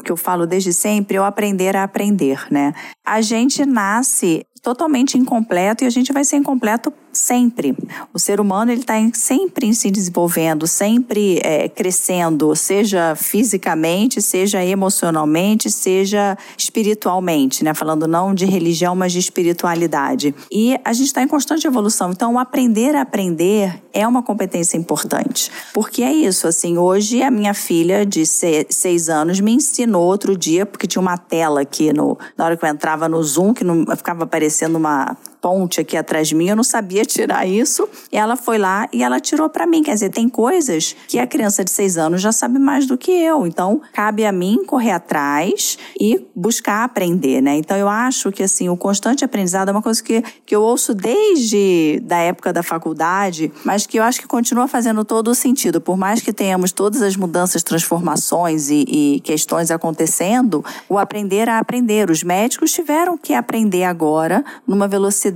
que 0.03 0.11
eu 0.11 0.17
falo 0.17 0.45
desde 0.45 0.73
sempre, 0.73 1.17
é 1.17 1.21
o 1.21 1.23
aprender 1.23 1.75
a 1.75 1.83
aprender, 1.83 2.45
né? 2.51 2.73
A 3.05 3.21
gente 3.21 3.65
nasce 3.65 4.45
totalmente 4.61 5.17
incompleto 5.17 5.83
e 5.83 5.87
a 5.87 5.89
gente 5.91 6.11
vai 6.11 6.23
ser 6.23 6.37
incompleto 6.37 6.91
sempre. 7.17 7.75
O 8.13 8.19
ser 8.19 8.39
humano 8.39 8.71
ele 8.71 8.81
está 8.81 8.95
sempre 9.13 9.73
se 9.73 9.89
desenvolvendo, 9.89 10.67
sempre 10.67 11.39
é, 11.43 11.69
crescendo, 11.69 12.55
seja 12.55 13.15
fisicamente, 13.15 14.21
seja 14.21 14.63
emocionalmente, 14.63 15.69
seja 15.69 16.37
espiritualmente, 16.57 17.63
né? 17.63 17.73
Falando 17.73 18.07
não 18.07 18.33
de 18.33 18.45
religião, 18.45 18.95
mas 18.95 19.11
de 19.11 19.19
espiritualidade. 19.19 20.35
E 20.51 20.77
a 20.83 20.93
gente 20.93 21.07
está 21.07 21.21
em 21.21 21.27
constante 21.27 21.67
evolução. 21.67 22.11
Então, 22.11 22.37
aprender 22.37 22.95
a 22.95 23.01
aprender 23.01 23.81
é 23.93 24.07
uma 24.07 24.21
competência 24.21 24.77
importante, 24.77 25.51
porque 25.73 26.03
é 26.03 26.13
isso. 26.13 26.47
Assim, 26.47 26.77
hoje 26.77 27.23
a 27.23 27.31
minha 27.31 27.53
filha 27.53 28.05
de 28.05 28.25
seis 28.25 29.09
anos 29.09 29.39
me 29.39 29.53
ensinou 29.53 30.03
outro 30.03 30.37
dia 30.37 30.65
porque 30.65 30.87
tinha 30.87 31.01
uma 31.01 31.17
tela 31.17 31.61
aqui 31.61 31.93
no 31.93 32.17
na 32.37 32.45
hora 32.45 32.57
que 32.57 32.65
eu 32.65 32.69
entrava 32.69 33.07
no 33.07 33.21
Zoom 33.23 33.53
que 33.53 33.63
não 33.63 33.85
ficava 33.95 34.23
aparecendo 34.23 34.75
uma 34.75 35.15
ponte 35.45 35.79
aqui 35.79 35.95
atrás 35.95 36.27
de 36.27 36.33
mim, 36.33 36.49
eu 36.49 36.55
não 36.55 36.63
sabia 36.63 37.05
tirar 37.05 37.45
isso. 37.45 37.87
E 38.11 38.17
ela 38.17 38.35
foi 38.35 38.57
lá 38.57 38.89
e 38.91 39.03
ela 39.03 39.19
tirou 39.19 39.47
para 39.47 39.67
mim. 39.67 39.83
Quer 39.83 39.93
dizer, 39.93 40.09
tem 40.09 40.27
coisas 40.27 40.95
que 41.07 41.19
a 41.19 41.27
criança 41.27 41.63
de 41.63 41.69
seis 41.69 41.99
anos 41.99 42.19
já 42.19 42.31
sabe 42.31 42.57
mais 42.57 42.87
do 42.87 42.97
que 42.97 43.11
eu. 43.11 43.45
Então, 43.45 43.79
cabe 43.93 44.25
a 44.25 44.31
mim 44.31 44.65
correr 44.65 44.89
atrás 44.89 45.77
e 46.01 46.25
buscar 46.35 46.83
aprender, 46.83 47.41
né? 47.41 47.57
Então, 47.57 47.77
eu 47.77 47.87
acho 47.87 48.31
que, 48.31 48.41
assim, 48.41 48.69
o 48.69 48.75
constante 48.75 49.23
aprendizado 49.23 49.69
é 49.69 49.71
uma 49.71 49.83
coisa 49.83 50.01
que, 50.01 50.23
que 50.43 50.55
eu 50.55 50.63
ouço 50.63 50.95
desde 50.95 52.01
da 52.03 52.17
época 52.17 52.51
da 52.51 52.63
faculdade, 52.63 53.51
mas 53.63 53.85
que 53.85 53.99
eu 53.99 54.03
acho 54.03 54.19
que 54.19 54.25
continua 54.25 54.67
fazendo 54.67 55.05
todo 55.05 55.27
o 55.27 55.35
sentido. 55.35 55.79
Por 55.79 55.95
mais 55.95 56.23
que 56.23 56.33
tenhamos 56.33 56.71
todas 56.71 57.03
as 57.03 57.15
mudanças, 57.15 57.61
transformações 57.61 58.71
e, 58.71 58.83
e 58.87 59.19
questões 59.19 59.69
acontecendo, 59.69 60.65
o 60.89 60.97
aprender 60.97 61.47
a 61.49 61.59
aprender. 61.59 62.09
Os 62.09 62.23
médicos 62.23 62.71
tiveram 62.71 63.15
que 63.15 63.35
aprender 63.35 63.83
agora 63.83 64.43
numa 64.65 64.87
velocidade 64.87 65.34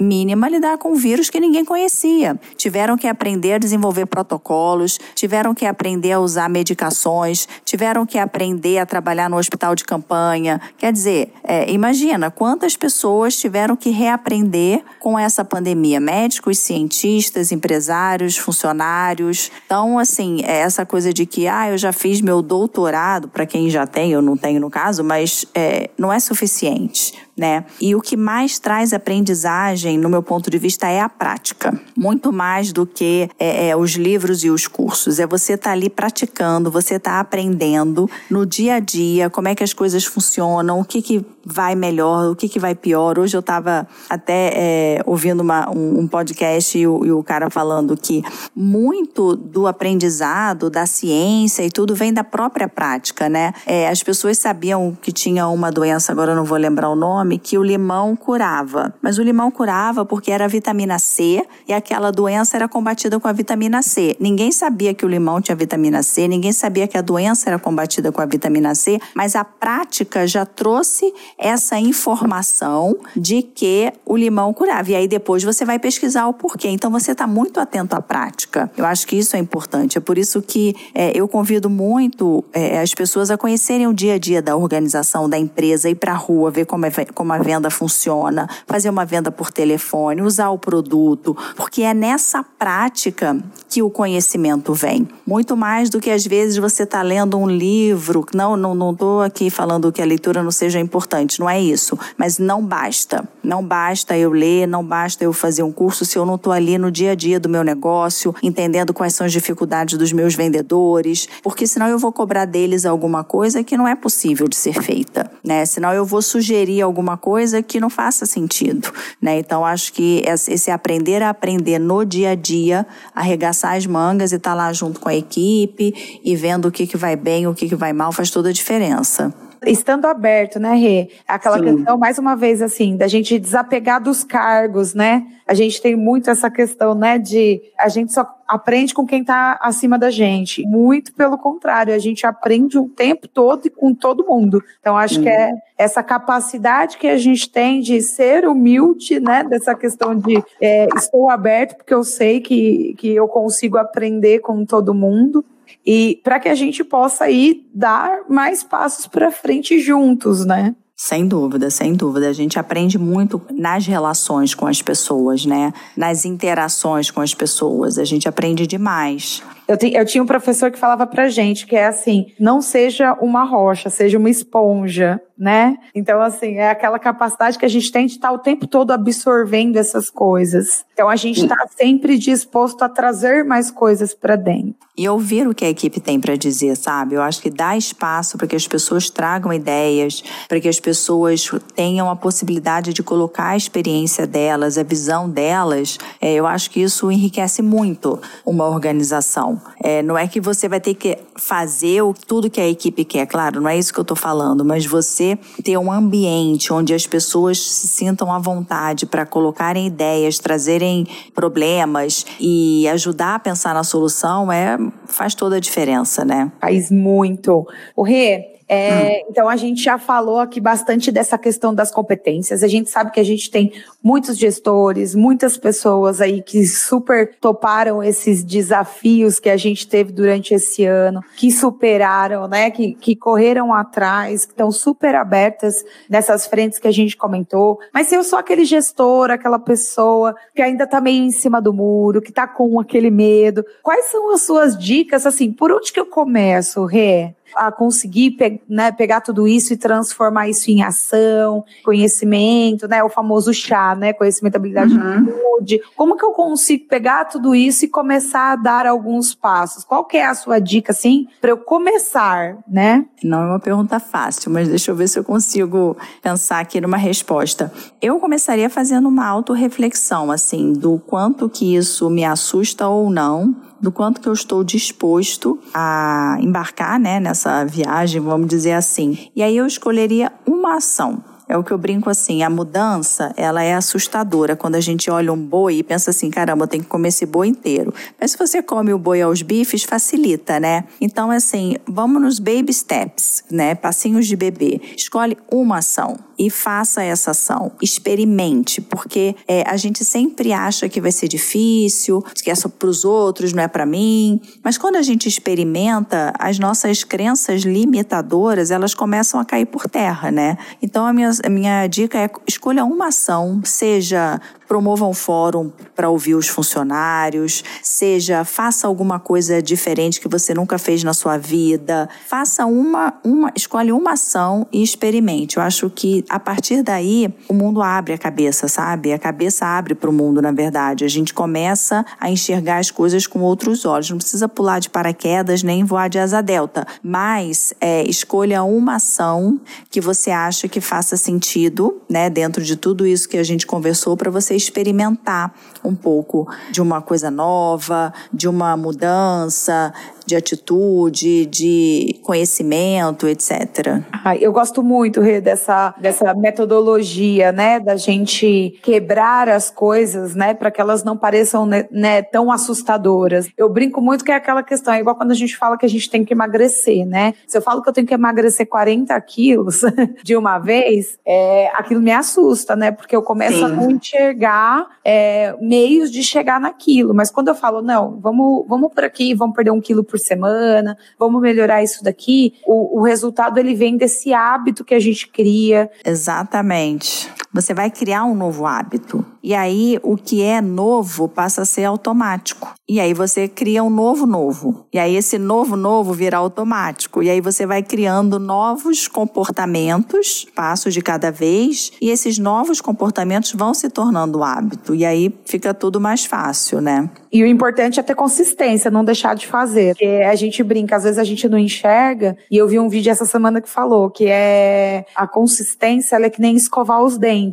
mínima 0.00 0.48
lidar 0.48 0.78
com 0.78 0.92
um 0.92 0.94
vírus 0.94 1.30
que 1.30 1.40
ninguém 1.40 1.64
conhecia. 1.64 2.38
Tiveram 2.56 2.96
que 2.96 3.06
aprender 3.06 3.54
a 3.54 3.58
desenvolver 3.58 4.06
protocolos, 4.06 4.98
tiveram 5.14 5.54
que 5.54 5.66
aprender 5.66 6.12
a 6.12 6.20
usar 6.20 6.48
medicações, 6.48 7.48
tiveram 7.64 8.06
que 8.06 8.18
aprender 8.18 8.78
a 8.78 8.86
trabalhar 8.86 9.28
no 9.28 9.36
hospital 9.36 9.74
de 9.74 9.84
campanha. 9.84 10.60
Quer 10.78 10.92
dizer, 10.92 11.32
é, 11.42 11.70
imagina 11.70 12.30
quantas 12.30 12.76
pessoas 12.76 13.36
tiveram 13.36 13.76
que 13.76 13.90
reaprender 13.90 14.82
com 15.00 15.18
essa 15.18 15.44
pandemia: 15.44 16.00
médicos, 16.00 16.58
cientistas, 16.58 17.52
empresários, 17.52 18.36
funcionários. 18.36 19.50
Então, 19.66 19.98
assim, 19.98 20.42
é 20.44 20.58
essa 20.58 20.84
coisa 20.84 21.12
de 21.12 21.26
que, 21.26 21.46
ah, 21.46 21.70
eu 21.70 21.78
já 21.78 21.92
fiz 21.92 22.20
meu 22.20 22.42
doutorado, 22.42 23.28
para 23.28 23.46
quem 23.46 23.70
já 23.70 23.86
tem, 23.86 24.12
eu 24.12 24.22
não 24.22 24.36
tenho 24.36 24.60
no 24.60 24.70
caso, 24.70 25.02
mas 25.02 25.46
é, 25.54 25.90
não 25.98 26.12
é 26.12 26.20
suficiente 26.20 27.23
né? 27.36 27.64
E 27.80 27.94
o 27.94 28.00
que 28.00 28.16
mais 28.16 28.58
traz 28.58 28.92
aprendizagem, 28.92 29.98
no 29.98 30.08
meu 30.08 30.22
ponto 30.22 30.50
de 30.50 30.58
vista, 30.58 30.88
é 30.88 31.00
a 31.00 31.08
prática. 31.08 31.78
Muito 31.96 32.32
mais 32.32 32.72
do 32.72 32.86
que 32.86 33.28
é, 33.38 33.68
é, 33.68 33.76
os 33.76 33.92
livros 33.92 34.44
e 34.44 34.50
os 34.50 34.66
cursos. 34.66 35.18
É 35.18 35.26
você 35.26 35.54
estar 35.54 35.70
tá 35.70 35.72
ali 35.72 35.90
praticando, 35.90 36.70
você 36.70 36.94
estar 36.94 37.12
tá 37.12 37.20
aprendendo 37.20 38.08
no 38.30 38.46
dia 38.46 38.74
a 38.74 38.80
dia 38.80 39.28
como 39.28 39.48
é 39.48 39.54
que 39.54 39.64
as 39.64 39.72
coisas 39.72 40.04
funcionam, 40.04 40.80
o 40.80 40.84
que, 40.84 41.02
que 41.02 41.24
vai 41.44 41.74
melhor, 41.74 42.30
o 42.30 42.36
que, 42.36 42.48
que 42.48 42.58
vai 42.58 42.74
pior. 42.74 43.18
Hoje 43.18 43.36
eu 43.36 43.40
estava 43.40 43.86
até 44.08 44.52
é, 44.54 45.02
ouvindo 45.04 45.40
uma, 45.40 45.70
um, 45.70 46.00
um, 46.00 46.08
podcast 46.08 46.78
e 46.78 46.86
o, 46.86 47.04
e 47.04 47.12
o 47.12 47.22
cara 47.22 47.50
falando 47.50 47.96
que 47.96 48.22
muito 48.54 49.36
do 49.36 49.66
aprendizado, 49.66 50.70
da 50.70 50.86
ciência 50.86 51.62
e 51.62 51.70
tudo 51.70 51.94
vem 51.94 52.12
da 52.12 52.24
própria 52.24 52.68
prática, 52.68 53.28
né? 53.28 53.52
É, 53.66 53.88
as 53.88 54.02
pessoas 54.02 54.38
sabiam 54.38 54.96
que 55.00 55.12
tinha 55.12 55.46
uma 55.48 55.70
doença, 55.70 56.12
agora 56.12 56.32
eu 56.32 56.36
não 56.36 56.44
vou 56.44 56.58
lembrar 56.58 56.88
o 56.88 56.96
nome, 56.96 57.23
nome 57.24 57.38
que 57.38 57.56
o 57.58 57.62
limão 57.62 58.14
curava. 58.14 58.94
Mas 59.02 59.18
o 59.18 59.22
limão 59.22 59.50
curava 59.50 60.04
porque 60.04 60.30
era 60.30 60.46
vitamina 60.46 60.98
C 60.98 61.44
e 61.66 61.72
aquela 61.72 62.12
doença 62.12 62.56
era 62.56 62.68
combatida 62.68 63.18
com 63.18 63.26
a 63.26 63.32
vitamina 63.32 63.82
C. 63.82 64.16
Ninguém 64.20 64.52
sabia 64.52 64.92
que 64.92 65.04
o 65.04 65.08
limão 65.08 65.40
tinha 65.40 65.56
vitamina 65.56 66.02
C, 66.02 66.28
ninguém 66.28 66.52
sabia 66.52 66.86
que 66.86 66.98
a 66.98 67.02
doença 67.02 67.48
era 67.48 67.58
combatida 67.58 68.12
com 68.12 68.20
a 68.20 68.26
vitamina 68.26 68.74
C, 68.74 69.00
mas 69.14 69.34
a 69.34 69.44
prática 69.44 70.26
já 70.26 70.44
trouxe 70.44 71.12
essa 71.38 71.78
informação 71.78 72.96
de 73.16 73.42
que 73.42 73.92
o 74.04 74.16
limão 74.16 74.52
curava. 74.52 74.90
E 74.90 74.94
aí 74.94 75.08
depois 75.08 75.42
você 75.42 75.64
vai 75.64 75.78
pesquisar 75.78 76.26
o 76.26 76.34
porquê. 76.34 76.68
Então 76.68 76.90
você 76.90 77.12
está 77.12 77.26
muito 77.26 77.58
atento 77.58 77.96
à 77.96 78.02
prática. 78.02 78.70
Eu 78.76 78.84
acho 78.84 79.06
que 79.06 79.16
isso 79.16 79.34
é 79.34 79.38
importante. 79.38 79.96
É 79.96 80.00
por 80.00 80.18
isso 80.18 80.42
que 80.42 80.76
é, 80.94 81.12
eu 81.18 81.26
convido 81.26 81.70
muito 81.70 82.44
é, 82.52 82.80
as 82.80 82.92
pessoas 82.94 83.30
a 83.30 83.38
conhecerem 83.38 83.86
o 83.86 83.94
dia 83.94 84.14
a 84.14 84.18
dia 84.18 84.42
da 84.42 84.56
organização, 84.56 85.28
da 85.28 85.38
empresa, 85.38 85.88
ir 85.88 85.94
para 85.94 86.12
a 86.12 86.16
rua, 86.16 86.50
ver 86.50 86.66
como 86.66 86.84
é, 86.84 86.90
como 87.14 87.32
a 87.32 87.38
venda 87.38 87.70
funciona, 87.70 88.48
fazer 88.66 88.90
uma 88.90 89.04
venda 89.04 89.30
por 89.30 89.50
telefone, 89.50 90.20
usar 90.20 90.50
o 90.50 90.58
produto, 90.58 91.36
porque 91.56 91.82
é 91.82 91.94
nessa 91.94 92.42
prática 92.42 93.36
que 93.68 93.82
o 93.82 93.90
conhecimento 93.90 94.74
vem. 94.74 95.08
Muito 95.26 95.56
mais 95.56 95.88
do 95.88 96.00
que 96.00 96.10
às 96.10 96.26
vezes 96.26 96.56
você 96.56 96.82
está 96.82 97.02
lendo 97.02 97.38
um 97.38 97.48
livro. 97.48 98.26
Não, 98.34 98.56
não, 98.56 98.74
não 98.74 98.92
estou 98.92 99.22
aqui 99.22 99.50
falando 99.50 99.90
que 99.90 100.02
a 100.02 100.04
leitura 100.04 100.42
não 100.42 100.50
seja 100.50 100.78
importante, 100.78 101.40
não 101.40 101.48
é 101.48 101.60
isso. 101.60 101.98
Mas 102.16 102.38
não 102.38 102.64
basta. 102.64 103.26
Não 103.42 103.64
basta 103.64 104.16
eu 104.16 104.30
ler, 104.30 104.66
não 104.66 104.84
basta 104.84 105.24
eu 105.24 105.32
fazer 105.32 105.62
um 105.62 105.72
curso 105.72 106.04
se 106.04 106.16
eu 106.16 106.24
não 106.24 106.36
estou 106.36 106.52
ali 106.52 106.78
no 106.78 106.90
dia 106.90 107.12
a 107.12 107.14
dia 107.14 107.38
do 107.40 107.48
meu 107.48 107.62
negócio, 107.62 108.34
entendendo 108.42 108.94
quais 108.94 109.14
são 109.14 109.26
as 109.26 109.32
dificuldades 109.32 109.98
dos 109.98 110.12
meus 110.12 110.34
vendedores, 110.34 111.28
porque 111.42 111.66
senão 111.66 111.86
eu 111.86 111.98
vou 111.98 112.12
cobrar 112.12 112.46
deles 112.46 112.86
alguma 112.86 113.22
coisa 113.22 113.62
que 113.62 113.76
não 113.76 113.86
é 113.86 113.94
possível 113.94 114.48
de 114.48 114.56
ser 114.56 114.80
feita, 114.82 115.30
né? 115.44 115.66
Senão 115.66 115.92
eu 115.92 116.04
vou 116.04 116.22
sugerir 116.22 116.80
alguma 116.80 117.03
alguma 117.04 117.16
coisa 117.18 117.62
que 117.62 117.78
não 117.78 117.90
faça 117.90 118.24
sentido, 118.24 118.90
né? 119.20 119.38
Então 119.38 119.64
acho 119.64 119.92
que 119.92 120.22
esse 120.26 120.70
aprender 120.70 121.22
a 121.22 121.28
aprender 121.28 121.78
no 121.78 122.04
dia 122.04 122.30
a 122.30 122.34
dia, 122.34 122.86
arregaçar 123.14 123.76
as 123.76 123.86
mangas 123.86 124.32
e 124.32 124.36
estar 124.36 124.50
tá 124.50 124.56
lá 124.56 124.72
junto 124.72 124.98
com 124.98 125.08
a 125.08 125.14
equipe 125.14 126.20
e 126.24 126.34
vendo 126.34 126.68
o 126.68 126.72
que 126.72 126.86
que 126.86 126.96
vai 126.96 127.14
bem, 127.14 127.46
o 127.46 127.54
que 127.54 127.68
que 127.68 127.76
vai 127.76 127.92
mal, 127.92 128.10
faz 128.10 128.30
toda 128.30 128.48
a 128.48 128.52
diferença 128.52 129.32
estando 129.66 130.06
aberto, 130.06 130.58
né, 130.58 130.74
Rê? 130.74 131.08
Aquela 131.26 131.58
Sim. 131.58 131.76
questão, 131.76 131.98
mais 131.98 132.18
uma 132.18 132.34
vez, 132.34 132.62
assim, 132.62 132.96
da 132.96 133.08
gente 133.08 133.38
desapegar 133.38 134.02
dos 134.02 134.24
cargos, 134.24 134.94
né? 134.94 135.26
A 135.46 135.54
gente 135.54 135.80
tem 135.80 135.94
muito 135.94 136.30
essa 136.30 136.50
questão, 136.50 136.94
né, 136.94 137.18
de 137.18 137.60
a 137.78 137.88
gente 137.88 138.12
só 138.12 138.26
aprende 138.48 138.94
com 138.94 139.06
quem 139.06 139.20
está 139.20 139.58
acima 139.60 139.98
da 139.98 140.10
gente. 140.10 140.62
Muito 140.66 141.12
pelo 141.14 141.36
contrário, 141.38 141.94
a 141.94 141.98
gente 141.98 142.26
aprende 142.26 142.78
o 142.78 142.88
tempo 142.88 143.26
todo 143.28 143.66
e 143.66 143.70
com 143.70 143.94
todo 143.94 144.26
mundo. 144.26 144.62
Então, 144.80 144.96
acho 144.96 145.20
que 145.20 145.28
é 145.28 145.52
essa 145.76 146.02
capacidade 146.02 146.96
que 146.98 147.06
a 147.06 147.16
gente 147.16 147.50
tem 147.50 147.80
de 147.80 148.00
ser 148.00 148.46
humilde, 148.46 149.18
né? 149.20 149.44
Dessa 149.44 149.74
questão 149.74 150.14
de 150.14 150.42
é, 150.60 150.86
estou 150.96 151.30
aberto 151.30 151.76
porque 151.76 151.94
eu 151.94 152.04
sei 152.04 152.40
que, 152.40 152.94
que 152.98 153.14
eu 153.14 153.26
consigo 153.28 153.76
aprender 153.76 154.40
com 154.40 154.64
todo 154.64 154.94
mundo. 154.94 155.44
E 155.86 156.20
para 156.24 156.40
que 156.40 156.48
a 156.48 156.54
gente 156.54 156.82
possa 156.82 157.30
ir 157.30 157.68
dar 157.74 158.20
mais 158.28 158.62
passos 158.62 159.06
para 159.06 159.30
frente 159.30 159.78
juntos, 159.78 160.44
né? 160.44 160.74
Sem 160.96 161.26
dúvida, 161.26 161.70
sem 161.70 161.92
dúvida. 161.92 162.28
A 162.28 162.32
gente 162.32 162.56
aprende 162.56 162.96
muito 162.98 163.42
nas 163.50 163.84
relações 163.84 164.54
com 164.54 164.64
as 164.64 164.80
pessoas, 164.80 165.44
né? 165.44 165.72
Nas 165.96 166.24
interações 166.24 167.10
com 167.10 167.20
as 167.20 167.34
pessoas. 167.34 167.98
A 167.98 168.04
gente 168.04 168.28
aprende 168.28 168.64
demais. 168.64 169.42
Eu, 169.66 169.76
te, 169.76 169.92
eu 169.92 170.06
tinha 170.06 170.22
um 170.22 170.26
professor 170.26 170.70
que 170.70 170.78
falava 170.78 171.04
pra 171.04 171.28
gente 171.28 171.66
que 171.66 171.74
é 171.74 171.86
assim: 171.86 172.26
não 172.38 172.62
seja 172.62 173.12
uma 173.14 173.42
rocha, 173.42 173.90
seja 173.90 174.18
uma 174.18 174.30
esponja, 174.30 175.20
né? 175.36 175.76
Então, 175.94 176.20
assim, 176.20 176.56
é 176.56 176.70
aquela 176.70 176.98
capacidade 176.98 177.58
que 177.58 177.64
a 177.64 177.68
gente 177.68 177.90
tem 177.90 178.06
de 178.06 178.12
estar 178.12 178.30
o 178.30 178.38
tempo 178.38 178.66
todo 178.66 178.92
absorvendo 178.92 179.76
essas 179.76 180.08
coisas. 180.08 180.84
Então, 180.92 181.08
a 181.08 181.16
gente 181.16 181.42
está 181.42 181.66
sempre 181.76 182.16
disposto 182.16 182.82
a 182.82 182.88
trazer 182.88 183.44
mais 183.44 183.70
coisas 183.70 184.14
para 184.14 184.36
dentro. 184.36 184.74
E 184.96 185.08
ouvir 185.08 185.48
o 185.48 185.54
que 185.54 185.64
a 185.64 185.68
equipe 185.68 186.00
tem 186.00 186.20
para 186.20 186.36
dizer, 186.36 186.76
sabe? 186.76 187.16
Eu 187.16 187.22
acho 187.22 187.42
que 187.42 187.50
dá 187.50 187.76
espaço 187.76 188.38
para 188.38 188.46
que 188.46 188.54
as 188.54 188.68
pessoas 188.68 189.10
tragam 189.10 189.52
ideias, 189.52 190.22
para 190.48 190.60
que 190.60 190.68
as 190.68 190.78
pessoas 190.78 191.50
tenham 191.74 192.08
a 192.08 192.14
possibilidade 192.14 192.92
de 192.92 193.02
colocar 193.02 193.48
a 193.48 193.56
experiência 193.56 194.24
delas, 194.24 194.78
a 194.78 194.84
visão 194.84 195.28
delas. 195.28 195.98
É, 196.20 196.34
eu 196.34 196.46
acho 196.46 196.70
que 196.70 196.80
isso 196.80 197.10
enriquece 197.10 197.60
muito 197.60 198.20
uma 198.46 198.68
organização. 198.68 199.60
É, 199.82 200.00
não 200.00 200.16
é 200.16 200.28
que 200.28 200.40
você 200.40 200.68
vai 200.68 200.80
ter 200.80 200.94
que 200.94 201.18
fazer 201.34 202.00
tudo 202.28 202.48
que 202.48 202.60
a 202.60 202.68
equipe 202.68 203.04
quer, 203.04 203.26
claro, 203.26 203.60
não 203.60 203.68
é 203.68 203.76
isso 203.76 203.92
que 203.92 203.98
eu 203.98 204.02
estou 204.02 204.16
falando, 204.16 204.64
mas 204.64 204.86
você 204.86 205.23
ter 205.62 205.78
um 205.78 205.90
ambiente 205.90 206.72
onde 206.72 206.94
as 206.94 207.06
pessoas 207.06 207.58
se 207.58 207.88
sintam 207.88 208.32
à 208.32 208.38
vontade 208.38 209.06
para 209.06 209.26
colocarem 209.26 209.86
ideias, 209.86 210.38
trazerem 210.38 211.06
problemas 211.34 212.26
e 212.40 212.86
ajudar 212.88 213.36
a 213.36 213.38
pensar 213.38 213.74
na 213.74 213.84
solução 213.84 214.50
é 214.50 214.76
faz 215.06 215.34
toda 215.34 215.56
a 215.56 215.60
diferença, 215.60 216.24
né? 216.24 216.50
Faz 216.60 216.90
muito. 216.90 217.66
O 217.96 218.02
Rê, 218.02 218.53
é, 218.68 219.22
hum. 219.22 219.26
Então, 219.30 219.48
a 219.48 219.56
gente 219.56 219.82
já 219.82 219.98
falou 219.98 220.38
aqui 220.38 220.60
bastante 220.60 221.12
dessa 221.12 221.36
questão 221.36 221.74
das 221.74 221.90
competências. 221.90 222.62
A 222.62 222.68
gente 222.68 222.90
sabe 222.90 223.10
que 223.10 223.20
a 223.20 223.24
gente 223.24 223.50
tem 223.50 223.72
muitos 224.02 224.38
gestores, 224.38 225.14
muitas 225.14 225.56
pessoas 225.56 226.20
aí 226.20 226.42
que 226.42 226.66
super 226.66 227.34
toparam 227.40 228.02
esses 228.02 228.42
desafios 228.42 229.38
que 229.38 229.50
a 229.50 229.56
gente 229.56 229.86
teve 229.86 230.12
durante 230.12 230.54
esse 230.54 230.84
ano, 230.84 231.22
que 231.36 231.50
superaram, 231.50 232.48
né, 232.48 232.70
que, 232.70 232.94
que 232.94 233.14
correram 233.14 233.72
atrás, 233.72 234.44
que 234.44 234.52
estão 234.52 234.70
super 234.70 235.14
abertas 235.14 235.84
nessas 236.08 236.46
frentes 236.46 236.78
que 236.78 236.88
a 236.88 236.92
gente 236.92 237.16
comentou. 237.16 237.78
Mas 237.92 238.08
se 238.08 238.14
eu 238.14 238.24
sou 238.24 238.38
aquele 238.38 238.64
gestor, 238.64 239.30
aquela 239.30 239.58
pessoa 239.58 240.34
que 240.54 240.62
ainda 240.62 240.84
está 240.84 241.00
meio 241.00 241.24
em 241.24 241.30
cima 241.30 241.60
do 241.60 241.72
muro, 241.72 242.22
que 242.22 242.30
está 242.30 242.46
com 242.46 242.80
aquele 242.80 243.10
medo, 243.10 243.64
quais 243.82 244.06
são 244.06 244.32
as 244.32 244.42
suas 244.42 244.78
dicas, 244.78 245.26
assim, 245.26 245.52
por 245.52 245.70
onde 245.70 245.92
que 245.92 246.00
eu 246.00 246.06
começo, 246.06 246.84
Rê? 246.84 247.34
A 247.56 247.72
conseguir 247.72 248.32
pe 248.32 248.60
né, 248.68 248.92
pegar 248.92 249.20
tudo 249.20 249.46
isso 249.46 249.72
e 249.72 249.76
transformar 249.76 250.48
isso 250.48 250.70
em 250.70 250.82
ação, 250.82 251.64
conhecimento, 251.84 252.86
né? 252.88 253.02
O 253.02 253.08
famoso 253.08 253.52
chá, 253.52 253.94
né? 253.94 254.12
Conhecimento, 254.12 254.56
habilidade 254.56 254.94
uhum. 254.94 255.26
de 255.62 255.80
Como 255.96 256.16
que 256.16 256.24
eu 256.24 256.32
consigo 256.32 256.86
pegar 256.88 257.26
tudo 257.26 257.54
isso 257.54 257.84
e 257.84 257.88
começar 257.88 258.52
a 258.52 258.56
dar 258.56 258.86
alguns 258.86 259.34
passos? 259.34 259.84
Qual 259.84 260.04
que 260.04 260.16
é 260.16 260.26
a 260.26 260.34
sua 260.34 260.58
dica, 260.58 260.92
assim, 260.92 261.26
para 261.40 261.50
eu 261.50 261.58
começar, 261.58 262.58
né? 262.68 263.06
Não 263.22 263.42
é 263.42 263.46
uma 263.46 263.60
pergunta 263.60 263.98
fácil, 263.98 264.50
mas 264.50 264.68
deixa 264.68 264.90
eu 264.90 264.96
ver 264.96 265.08
se 265.08 265.18
eu 265.18 265.24
consigo 265.24 265.96
pensar 266.22 266.60
aqui 266.60 266.80
numa 266.80 266.96
resposta. 266.96 267.72
Eu 268.00 268.18
começaria 268.18 268.68
fazendo 268.68 269.08
uma 269.08 269.26
autorreflexão, 269.26 270.30
assim, 270.30 270.72
do 270.72 270.98
quanto 270.98 271.48
que 271.48 271.74
isso 271.74 272.08
me 272.10 272.24
assusta 272.24 272.88
ou 272.88 273.10
não, 273.10 273.54
do 273.84 273.92
quanto 273.92 274.20
que 274.20 274.28
eu 274.28 274.32
estou 274.32 274.64
disposto 274.64 275.60
a 275.72 276.38
embarcar 276.40 276.98
né, 276.98 277.20
nessa 277.20 277.64
viagem, 277.64 278.20
vamos 278.20 278.48
dizer 278.48 278.72
assim. 278.72 279.28
E 279.36 279.42
aí 279.42 279.56
eu 279.56 279.66
escolheria 279.66 280.32
uma 280.46 280.78
ação 280.78 281.22
É 281.48 281.56
o 281.56 281.62
que 281.62 281.72
eu 281.72 281.78
brinco 281.78 282.08
assim, 282.08 282.42
a 282.42 282.50
mudança, 282.50 283.32
ela 283.36 283.62
é 283.62 283.74
assustadora 283.74 284.56
quando 284.56 284.76
a 284.76 284.80
gente 284.80 285.10
olha 285.10 285.32
um 285.32 285.38
boi 285.38 285.76
e 285.76 285.82
pensa 285.82 286.10
assim, 286.10 286.30
caramba, 286.30 286.64
eu 286.64 286.68
tenho 286.68 286.82
que 286.82 286.88
comer 286.88 287.08
esse 287.08 287.26
boi 287.26 287.48
inteiro. 287.48 287.92
Mas 288.20 288.32
se 288.32 288.38
você 288.38 288.62
come 288.62 288.92
o 288.92 288.98
boi 288.98 289.20
aos 289.20 289.42
bifes, 289.42 289.84
facilita, 289.84 290.58
né? 290.58 290.84
Então, 291.00 291.30
assim, 291.30 291.76
vamos 291.86 292.20
nos 292.20 292.38
baby 292.38 292.72
steps, 292.72 293.44
né? 293.50 293.74
Passinhos 293.74 294.26
de 294.26 294.36
bebê. 294.36 294.80
Escolhe 294.96 295.36
uma 295.50 295.78
ação 295.78 296.16
e 296.38 296.50
faça 296.50 297.02
essa 297.02 297.30
ação. 297.30 297.72
Experimente, 297.80 298.80
porque 298.80 299.36
é, 299.46 299.62
a 299.68 299.76
gente 299.76 300.04
sempre 300.04 300.52
acha 300.52 300.88
que 300.88 301.00
vai 301.00 301.12
ser 301.12 301.28
difícil, 301.28 302.24
que 302.42 302.50
é 302.50 302.54
só 302.54 302.68
para 302.68 302.88
os 302.88 303.04
outros, 303.04 303.52
não 303.52 303.62
é 303.62 303.68
para 303.68 303.86
mim. 303.86 304.40
Mas 304.62 304.78
quando 304.78 304.96
a 304.96 305.02
gente 305.02 305.28
experimenta, 305.28 306.32
as 306.38 306.58
nossas 306.58 307.04
crenças 307.04 307.62
limitadoras 307.62 308.70
elas 308.70 308.94
começam 308.94 309.38
a 309.38 309.44
cair 309.44 309.66
por 309.66 309.88
terra, 309.88 310.30
né? 310.30 310.56
Então 310.82 311.06
a 311.06 311.12
minha, 311.12 311.30
a 311.42 311.48
minha 311.48 311.86
dica 311.86 312.18
é 312.18 312.30
escolha 312.46 312.84
uma 312.84 313.08
ação, 313.08 313.60
seja 313.64 314.40
promova 314.66 315.06
um 315.06 315.14
fórum 315.14 315.70
para 315.94 316.08
ouvir 316.08 316.34
os 316.34 316.48
funcionários, 316.48 317.62
seja 317.82 318.44
faça 318.44 318.86
alguma 318.86 319.18
coisa 319.18 319.62
diferente 319.62 320.20
que 320.20 320.28
você 320.28 320.54
nunca 320.54 320.78
fez 320.78 321.04
na 321.04 321.14
sua 321.14 321.36
vida, 321.38 322.08
faça 322.26 322.66
uma, 322.66 323.14
uma 323.22 323.52
escolhe 323.54 323.92
uma 323.92 324.12
ação 324.12 324.66
e 324.72 324.82
experimente. 324.82 325.56
Eu 325.56 325.62
acho 325.62 325.88
que 325.90 326.24
a 326.28 326.40
partir 326.40 326.82
daí 326.82 327.32
o 327.48 327.54
mundo 327.54 327.82
abre 327.82 328.14
a 328.14 328.18
cabeça, 328.18 328.66
sabe? 328.66 329.12
A 329.12 329.18
cabeça 329.18 329.66
abre 329.66 329.94
para 329.94 330.10
o 330.10 330.12
mundo, 330.12 330.40
na 330.40 330.50
verdade. 330.50 331.04
A 331.04 331.08
gente 331.08 331.32
começa 331.32 332.04
a 332.18 332.30
enxergar 332.30 332.78
as 332.78 332.90
coisas 332.90 333.26
com 333.26 333.40
outros 333.40 333.84
olhos. 333.84 334.10
Não 334.10 334.18
precisa 334.18 334.48
pular 334.48 334.78
de 334.78 334.90
paraquedas 334.90 335.62
nem 335.62 335.84
voar 335.84 336.08
de 336.08 336.18
asa 336.18 336.42
delta, 336.42 336.86
mas 337.02 337.72
é, 337.80 338.02
escolha 338.08 338.62
uma 338.64 338.96
ação 338.96 339.60
que 339.90 340.00
você 340.00 340.30
acha 340.30 340.68
que 340.68 340.80
faça 340.80 341.16
sentido, 341.24 342.00
né, 342.08 342.28
dentro 342.28 342.62
de 342.62 342.76
tudo 342.76 343.06
isso 343.06 343.28
que 343.28 343.36
a 343.36 343.42
gente 343.42 343.66
conversou 343.66 344.16
para 344.16 344.30
você 344.30 344.54
experimentar 344.54 345.54
um 345.82 345.94
pouco 345.94 346.46
de 346.70 346.80
uma 346.80 347.00
coisa 347.02 347.30
nova, 347.30 348.12
de 348.32 348.48
uma 348.48 348.76
mudança, 348.76 349.92
de 350.26 350.36
atitude, 350.36 351.46
de 351.46 352.20
conhecimento, 352.22 353.26
etc. 353.26 354.02
Eu 354.40 354.52
gosto 354.52 354.82
muito, 354.82 355.20
Rê, 355.20 355.40
dessa, 355.40 355.94
dessa 355.98 356.32
metodologia, 356.34 357.52
né, 357.52 357.78
da 357.80 357.96
gente 357.96 358.78
quebrar 358.82 359.48
as 359.48 359.70
coisas, 359.70 360.34
né, 360.34 360.54
para 360.54 360.70
que 360.70 360.80
elas 360.80 361.04
não 361.04 361.16
pareçam 361.16 361.66
né, 361.66 361.86
né, 361.90 362.22
tão 362.22 362.50
assustadoras. 362.50 363.48
Eu 363.56 363.68
brinco 363.68 364.00
muito 364.00 364.24
que 364.24 364.32
é 364.32 364.34
aquela 364.34 364.62
questão, 364.62 364.94
é 364.94 365.00
igual 365.00 365.16
quando 365.16 365.30
a 365.30 365.34
gente 365.34 365.56
fala 365.56 365.76
que 365.76 365.86
a 365.86 365.88
gente 365.88 366.08
tem 366.08 366.24
que 366.24 366.32
emagrecer, 366.32 367.06
né? 367.06 367.34
Se 367.46 367.56
eu 367.58 367.62
falo 367.62 367.82
que 367.82 367.88
eu 367.88 367.92
tenho 367.92 368.06
que 368.06 368.14
emagrecer 368.14 368.66
40 368.66 369.18
quilos 369.22 369.82
de 370.22 370.36
uma 370.36 370.58
vez, 370.58 371.18
é, 371.26 371.70
aquilo 371.74 372.00
me 372.00 372.12
assusta, 372.12 372.74
né? 372.74 372.90
Porque 372.90 373.14
eu 373.14 373.22
começo 373.22 373.58
Sim. 373.58 373.64
a 373.64 373.68
não 373.68 373.90
enxergar 373.90 374.86
é, 375.04 375.54
meios 375.60 376.10
de 376.10 376.22
chegar 376.22 376.60
naquilo. 376.60 377.14
Mas 377.14 377.30
quando 377.30 377.48
eu 377.48 377.54
falo, 377.54 377.82
não, 377.82 378.18
vamos, 378.20 378.64
vamos 378.66 378.92
por 378.92 379.04
aqui, 379.04 379.34
vamos 379.34 379.54
perder 379.54 379.70
um 379.70 379.80
quilo 379.80 380.04
por 380.04 380.13
por 380.14 380.20
semana, 380.20 380.96
vamos 381.18 381.42
melhorar 381.42 381.82
isso 381.82 382.04
daqui. 382.04 382.54
O, 382.64 383.00
o 383.00 383.02
resultado 383.02 383.58
ele 383.58 383.74
vem 383.74 383.96
desse 383.96 384.32
hábito 384.32 384.84
que 384.84 384.94
a 384.94 385.00
gente 385.00 385.26
cria. 385.26 385.90
Exatamente. 386.04 387.28
Você 387.54 387.72
vai 387.72 387.88
criar 387.88 388.24
um 388.24 388.34
novo 388.34 388.66
hábito. 388.66 389.24
E 389.40 389.54
aí 389.54 389.96
o 390.02 390.16
que 390.16 390.42
é 390.42 390.60
novo 390.60 391.28
passa 391.28 391.62
a 391.62 391.64
ser 391.64 391.84
automático. 391.84 392.74
E 392.88 392.98
aí 392.98 393.14
você 393.14 393.46
cria 393.46 393.84
um 393.84 393.88
novo 393.88 394.26
novo. 394.26 394.86
E 394.92 394.98
aí 394.98 395.14
esse 395.14 395.38
novo 395.38 395.76
novo 395.76 396.12
vira 396.12 396.36
automático. 396.36 397.22
E 397.22 397.30
aí 397.30 397.40
você 397.40 397.64
vai 397.64 397.82
criando 397.82 398.40
novos 398.40 399.06
comportamentos, 399.06 400.46
passos 400.54 400.92
de 400.92 401.00
cada 401.00 401.30
vez, 401.30 401.92
e 402.00 402.10
esses 402.10 402.38
novos 402.38 402.80
comportamentos 402.80 403.52
vão 403.52 403.72
se 403.72 403.88
tornando 403.88 404.42
hábito. 404.42 404.94
E 404.94 405.04
aí 405.04 405.32
fica 405.44 405.72
tudo 405.72 406.00
mais 406.00 406.26
fácil, 406.26 406.80
né? 406.80 407.08
E 407.32 407.42
o 407.42 407.46
importante 407.46 407.98
é 407.98 408.02
ter 408.02 408.14
consistência, 408.14 408.90
não 408.90 409.04
deixar 409.04 409.34
de 409.34 409.46
fazer. 409.46 409.94
Porque 409.94 410.06
a 410.06 410.34
gente 410.34 410.62
brinca, 410.62 410.96
às 410.96 411.04
vezes 411.04 411.18
a 411.18 411.24
gente 411.24 411.48
não 411.48 411.58
enxerga. 411.58 412.36
E 412.50 412.56
eu 412.56 412.66
vi 412.68 412.78
um 412.78 412.88
vídeo 412.88 413.10
essa 413.10 413.24
semana 413.24 413.60
que 413.60 413.68
falou 413.68 414.10
que 414.10 414.26
é 414.26 415.04
a 415.14 415.26
consistência 415.26 416.16
é 416.16 416.30
que 416.30 416.40
nem 416.40 416.54
escovar 416.54 417.02
os 417.02 417.18
dentes. 417.18 417.43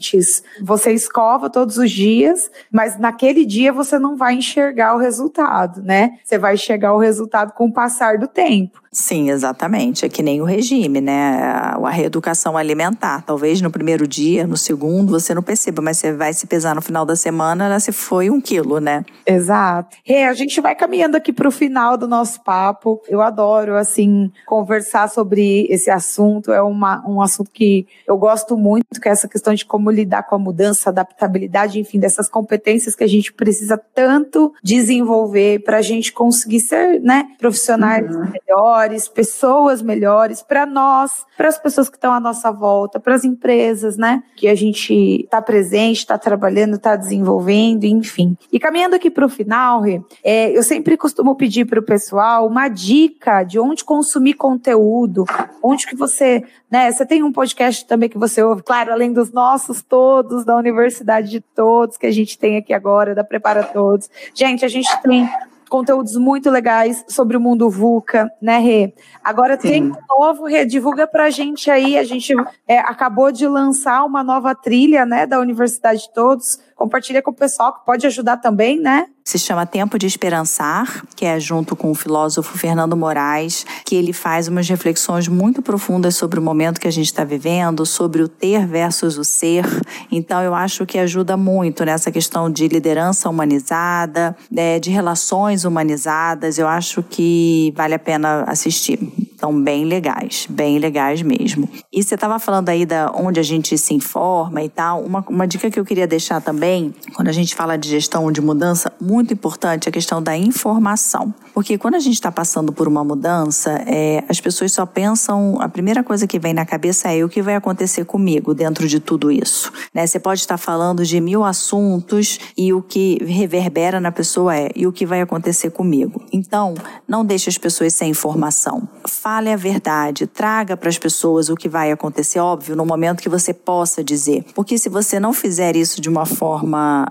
Você 0.61 0.91
escova 0.91 1.49
todos 1.49 1.77
os 1.77 1.91
dias, 1.91 2.51
mas 2.71 2.99
naquele 2.99 3.45
dia 3.45 3.71
você 3.71 3.99
não 3.99 4.15
vai 4.15 4.35
enxergar 4.35 4.95
o 4.95 4.99
resultado, 4.99 5.81
né? 5.81 6.17
Você 6.23 6.37
vai 6.37 6.55
enxergar 6.55 6.93
o 6.93 6.99
resultado 6.99 7.53
com 7.53 7.67
o 7.67 7.73
passar 7.73 8.17
do 8.17 8.27
tempo. 8.27 8.80
Sim, 8.93 9.29
exatamente. 9.29 10.05
É 10.05 10.09
que 10.09 10.21
nem 10.21 10.41
o 10.41 10.43
regime, 10.43 10.99
né? 10.99 11.39
A 11.39 11.89
reeducação 11.89 12.57
alimentar. 12.57 13.23
Talvez 13.25 13.61
no 13.61 13.71
primeiro 13.71 14.05
dia, 14.05 14.45
no 14.45 14.57
segundo, 14.57 15.11
você 15.11 15.33
não 15.33 15.41
perceba, 15.41 15.81
mas 15.81 15.97
você 15.97 16.11
vai 16.11 16.33
se 16.33 16.45
pesar 16.45 16.75
no 16.75 16.81
final 16.81 17.05
da 17.05 17.15
semana, 17.15 17.67
ela 17.67 17.79
se 17.79 17.93
foi 17.93 18.29
um 18.29 18.41
quilo, 18.41 18.79
né? 18.81 19.05
Exato. 19.25 19.95
E 20.05 20.13
a 20.15 20.33
gente 20.33 20.59
vai 20.59 20.75
caminhando 20.75 21.15
aqui 21.15 21.31
para 21.31 21.47
o 21.47 21.51
final 21.51 21.95
do 21.95 22.05
nosso 22.05 22.43
papo. 22.43 23.01
Eu 23.07 23.21
adoro, 23.21 23.77
assim, 23.77 24.29
conversar 24.45 25.09
sobre 25.09 25.67
esse 25.69 25.89
assunto. 25.89 26.51
É 26.51 26.61
uma, 26.61 27.01
um 27.07 27.21
assunto 27.21 27.49
que 27.49 27.87
eu 28.05 28.17
gosto 28.17 28.57
muito, 28.57 28.99
que 28.99 29.07
é 29.07 29.11
essa 29.13 29.27
questão 29.27 29.53
de 29.53 29.65
como 29.65 29.89
lidar 29.89 30.23
com 30.23 30.35
a 30.35 30.39
mudança, 30.39 30.89
adaptabilidade, 30.89 31.79
enfim, 31.79 31.97
dessas 31.97 32.29
competências 32.29 32.93
que 32.93 33.05
a 33.05 33.07
gente 33.07 33.31
precisa 33.31 33.77
tanto 33.77 34.53
desenvolver 34.61 35.63
para 35.63 35.77
a 35.77 35.81
gente 35.81 36.11
conseguir 36.11 36.59
ser, 36.59 36.99
né, 36.99 37.29
profissionais 37.39 38.13
uhum. 38.13 38.29
melhores 38.29 38.80
melhores, 38.81 39.07
pessoas 39.07 39.81
melhores 39.81 40.41
para 40.41 40.65
nós, 40.65 41.25
para 41.37 41.47
as 41.47 41.57
pessoas 41.57 41.89
que 41.89 41.97
estão 41.97 42.13
à 42.13 42.19
nossa 42.19 42.51
volta, 42.51 42.99
para 42.99 43.15
as 43.15 43.23
empresas, 43.23 43.97
né? 43.97 44.23
Que 44.35 44.47
a 44.47 44.55
gente 44.55 45.21
está 45.23 45.41
presente, 45.41 45.97
está 45.97 46.17
trabalhando, 46.17 46.75
está 46.75 46.95
desenvolvendo, 46.95 47.83
enfim. 47.83 48.37
E 48.51 48.59
caminhando 48.59 48.95
aqui 48.95 49.09
para 49.09 49.25
o 49.25 49.29
final, 49.29 49.83
é, 50.23 50.57
eu 50.57 50.63
sempre 50.63 50.97
costumo 50.97 51.35
pedir 51.35 51.65
para 51.65 51.79
o 51.79 51.83
pessoal 51.83 52.47
uma 52.47 52.67
dica 52.67 53.43
de 53.43 53.59
onde 53.59 53.83
consumir 53.83 54.33
conteúdo, 54.33 55.25
onde 55.61 55.85
que 55.85 55.95
você, 55.95 56.43
né? 56.69 56.91
Você 56.91 57.05
tem 57.05 57.23
um 57.23 57.31
podcast 57.31 57.85
também 57.85 58.09
que 58.09 58.17
você 58.17 58.41
ouve, 58.41 58.63
claro, 58.63 58.91
além 58.91 59.13
dos 59.13 59.31
nossos 59.31 59.81
todos, 59.81 60.43
da 60.43 60.55
Universidade 60.55 61.29
de 61.29 61.41
Todos, 61.41 61.97
que 61.97 62.07
a 62.07 62.11
gente 62.11 62.37
tem 62.37 62.57
aqui 62.57 62.73
agora, 62.73 63.13
da 63.13 63.23
Prepara 63.23 63.63
Todos. 63.63 64.09
Gente, 64.33 64.65
a 64.65 64.67
gente 64.67 64.89
tem 65.01 65.29
conteúdos 65.71 66.17
muito 66.17 66.49
legais 66.49 67.05
sobre 67.07 67.37
o 67.37 67.39
mundo 67.39 67.69
VUCA, 67.69 68.29
né, 68.41 68.57
Rê? 68.59 68.93
Agora 69.23 69.57
Sim. 69.57 69.67
tem 69.69 69.83
um 69.85 69.95
novo, 70.19 70.45
Rê, 70.45 70.65
divulga 70.65 71.07
pra 71.07 71.29
gente 71.29 71.71
aí, 71.71 71.97
a 71.97 72.03
gente 72.03 72.35
é, 72.67 72.79
acabou 72.79 73.31
de 73.31 73.47
lançar 73.47 74.03
uma 74.03 74.21
nova 74.21 74.53
trilha, 74.53 75.05
né, 75.05 75.25
da 75.25 75.39
Universidade 75.39 76.01
de 76.01 76.13
Todos, 76.13 76.59
compartilha 76.81 77.21
com 77.21 77.29
o 77.29 77.33
pessoal 77.33 77.73
que 77.73 77.85
pode 77.85 78.07
ajudar 78.07 78.37
também, 78.37 78.79
né? 78.79 79.05
se 79.23 79.39
chama 79.39 79.65
Tempo 79.65 79.97
de 79.97 80.05
Esperançar, 80.05 81.05
que 81.15 81.25
é 81.25 81.39
junto 81.39 81.75
com 81.75 81.91
o 81.91 81.95
filósofo 81.95 82.57
Fernando 82.57 82.97
Moraes, 82.97 83.65
que 83.85 83.95
ele 83.95 84.13
faz 84.13 84.47
umas 84.47 84.67
reflexões 84.67 85.27
muito 85.27 85.61
profundas 85.61 86.15
sobre 86.15 86.39
o 86.39 86.43
momento 86.43 86.81
que 86.81 86.87
a 86.87 86.91
gente 86.91 87.05
está 87.05 87.23
vivendo, 87.23 87.85
sobre 87.85 88.21
o 88.21 88.27
ter 88.27 88.65
versus 88.65 89.17
o 89.17 89.23
ser. 89.23 89.65
Então, 90.11 90.41
eu 90.41 90.53
acho 90.53 90.85
que 90.85 90.97
ajuda 90.97 91.37
muito 91.37 91.85
nessa 91.85 92.11
questão 92.11 92.49
de 92.49 92.67
liderança 92.67 93.29
humanizada, 93.29 94.35
né, 94.51 94.79
de 94.79 94.89
relações 94.89 95.63
humanizadas. 95.63 96.57
Eu 96.57 96.67
acho 96.67 97.03
que 97.03 97.73
vale 97.75 97.93
a 97.93 97.99
pena 97.99 98.43
assistir. 98.47 98.99
Então, 99.33 99.59
bem 99.59 99.85
legais, 99.85 100.45
bem 100.47 100.77
legais 100.77 101.23
mesmo. 101.23 101.67
E 101.91 102.03
você 102.03 102.13
estava 102.13 102.37
falando 102.37 102.69
aí 102.69 102.85
da 102.85 103.11
onde 103.15 103.39
a 103.39 103.43
gente 103.43 103.75
se 103.75 103.91
informa 103.91 104.61
e 104.61 104.69
tal. 104.69 105.01
Uma, 105.01 105.25
uma 105.27 105.47
dica 105.47 105.71
que 105.71 105.79
eu 105.79 105.85
queria 105.85 106.05
deixar 106.05 106.39
também, 106.41 106.70
quando 107.15 107.27
a 107.27 107.31
gente 107.31 107.55
fala 107.55 107.77
de 107.77 107.89
gestão 107.89 108.31
de 108.31 108.41
mudança, 108.41 108.91
muito 108.99 109.33
importante 109.33 109.89
a 109.89 109.91
questão 109.91 110.21
da 110.21 110.37
informação. 110.37 111.33
Porque 111.53 111.77
quando 111.77 111.95
a 111.95 111.99
gente 111.99 112.13
está 112.13 112.31
passando 112.31 112.71
por 112.71 112.87
uma 112.87 113.03
mudança, 113.03 113.71
é, 113.85 114.23
as 114.29 114.39
pessoas 114.39 114.71
só 114.71 114.85
pensam, 114.85 115.57
a 115.59 115.67
primeira 115.67 116.03
coisa 116.03 116.25
que 116.25 116.39
vem 116.39 116.53
na 116.53 116.65
cabeça 116.65 117.11
é 117.11 117.23
o 117.23 117.29
que 117.29 117.41
vai 117.41 117.55
acontecer 117.55 118.05
comigo 118.05 118.53
dentro 118.53 118.87
de 118.87 118.99
tudo 118.99 119.31
isso. 119.31 119.71
Né? 119.93 120.07
Você 120.07 120.19
pode 120.19 120.39
estar 120.39 120.57
falando 120.57 121.03
de 121.03 121.19
mil 121.19 121.43
assuntos 121.43 122.39
e 122.57 122.71
o 122.71 122.81
que 122.81 123.17
reverbera 123.23 123.99
na 123.99 124.11
pessoa 124.11 124.55
é 124.55 124.69
e 124.75 124.87
o 124.87 124.91
que 124.91 125.05
vai 125.05 125.21
acontecer 125.21 125.71
comigo. 125.71 126.23
Então, 126.31 126.73
não 127.07 127.25
deixe 127.25 127.49
as 127.49 127.57
pessoas 127.57 127.93
sem 127.93 128.11
informação. 128.11 128.87
Fale 129.05 129.51
a 129.51 129.57
verdade, 129.57 130.27
traga 130.27 130.77
para 130.77 130.89
as 130.89 130.97
pessoas 130.97 131.49
o 131.49 131.55
que 131.55 131.67
vai 131.67 131.91
acontecer, 131.91 132.39
óbvio, 132.39 132.75
no 132.75 132.85
momento 132.85 133.21
que 133.21 133.29
você 133.29 133.53
possa 133.53 134.03
dizer. 134.03 134.45
Porque 134.55 134.77
se 134.77 134.89
você 134.89 135.19
não 135.19 135.33
fizer 135.33 135.75
isso 135.75 135.99
de 135.99 136.09
uma 136.09 136.25
forma 136.25 136.60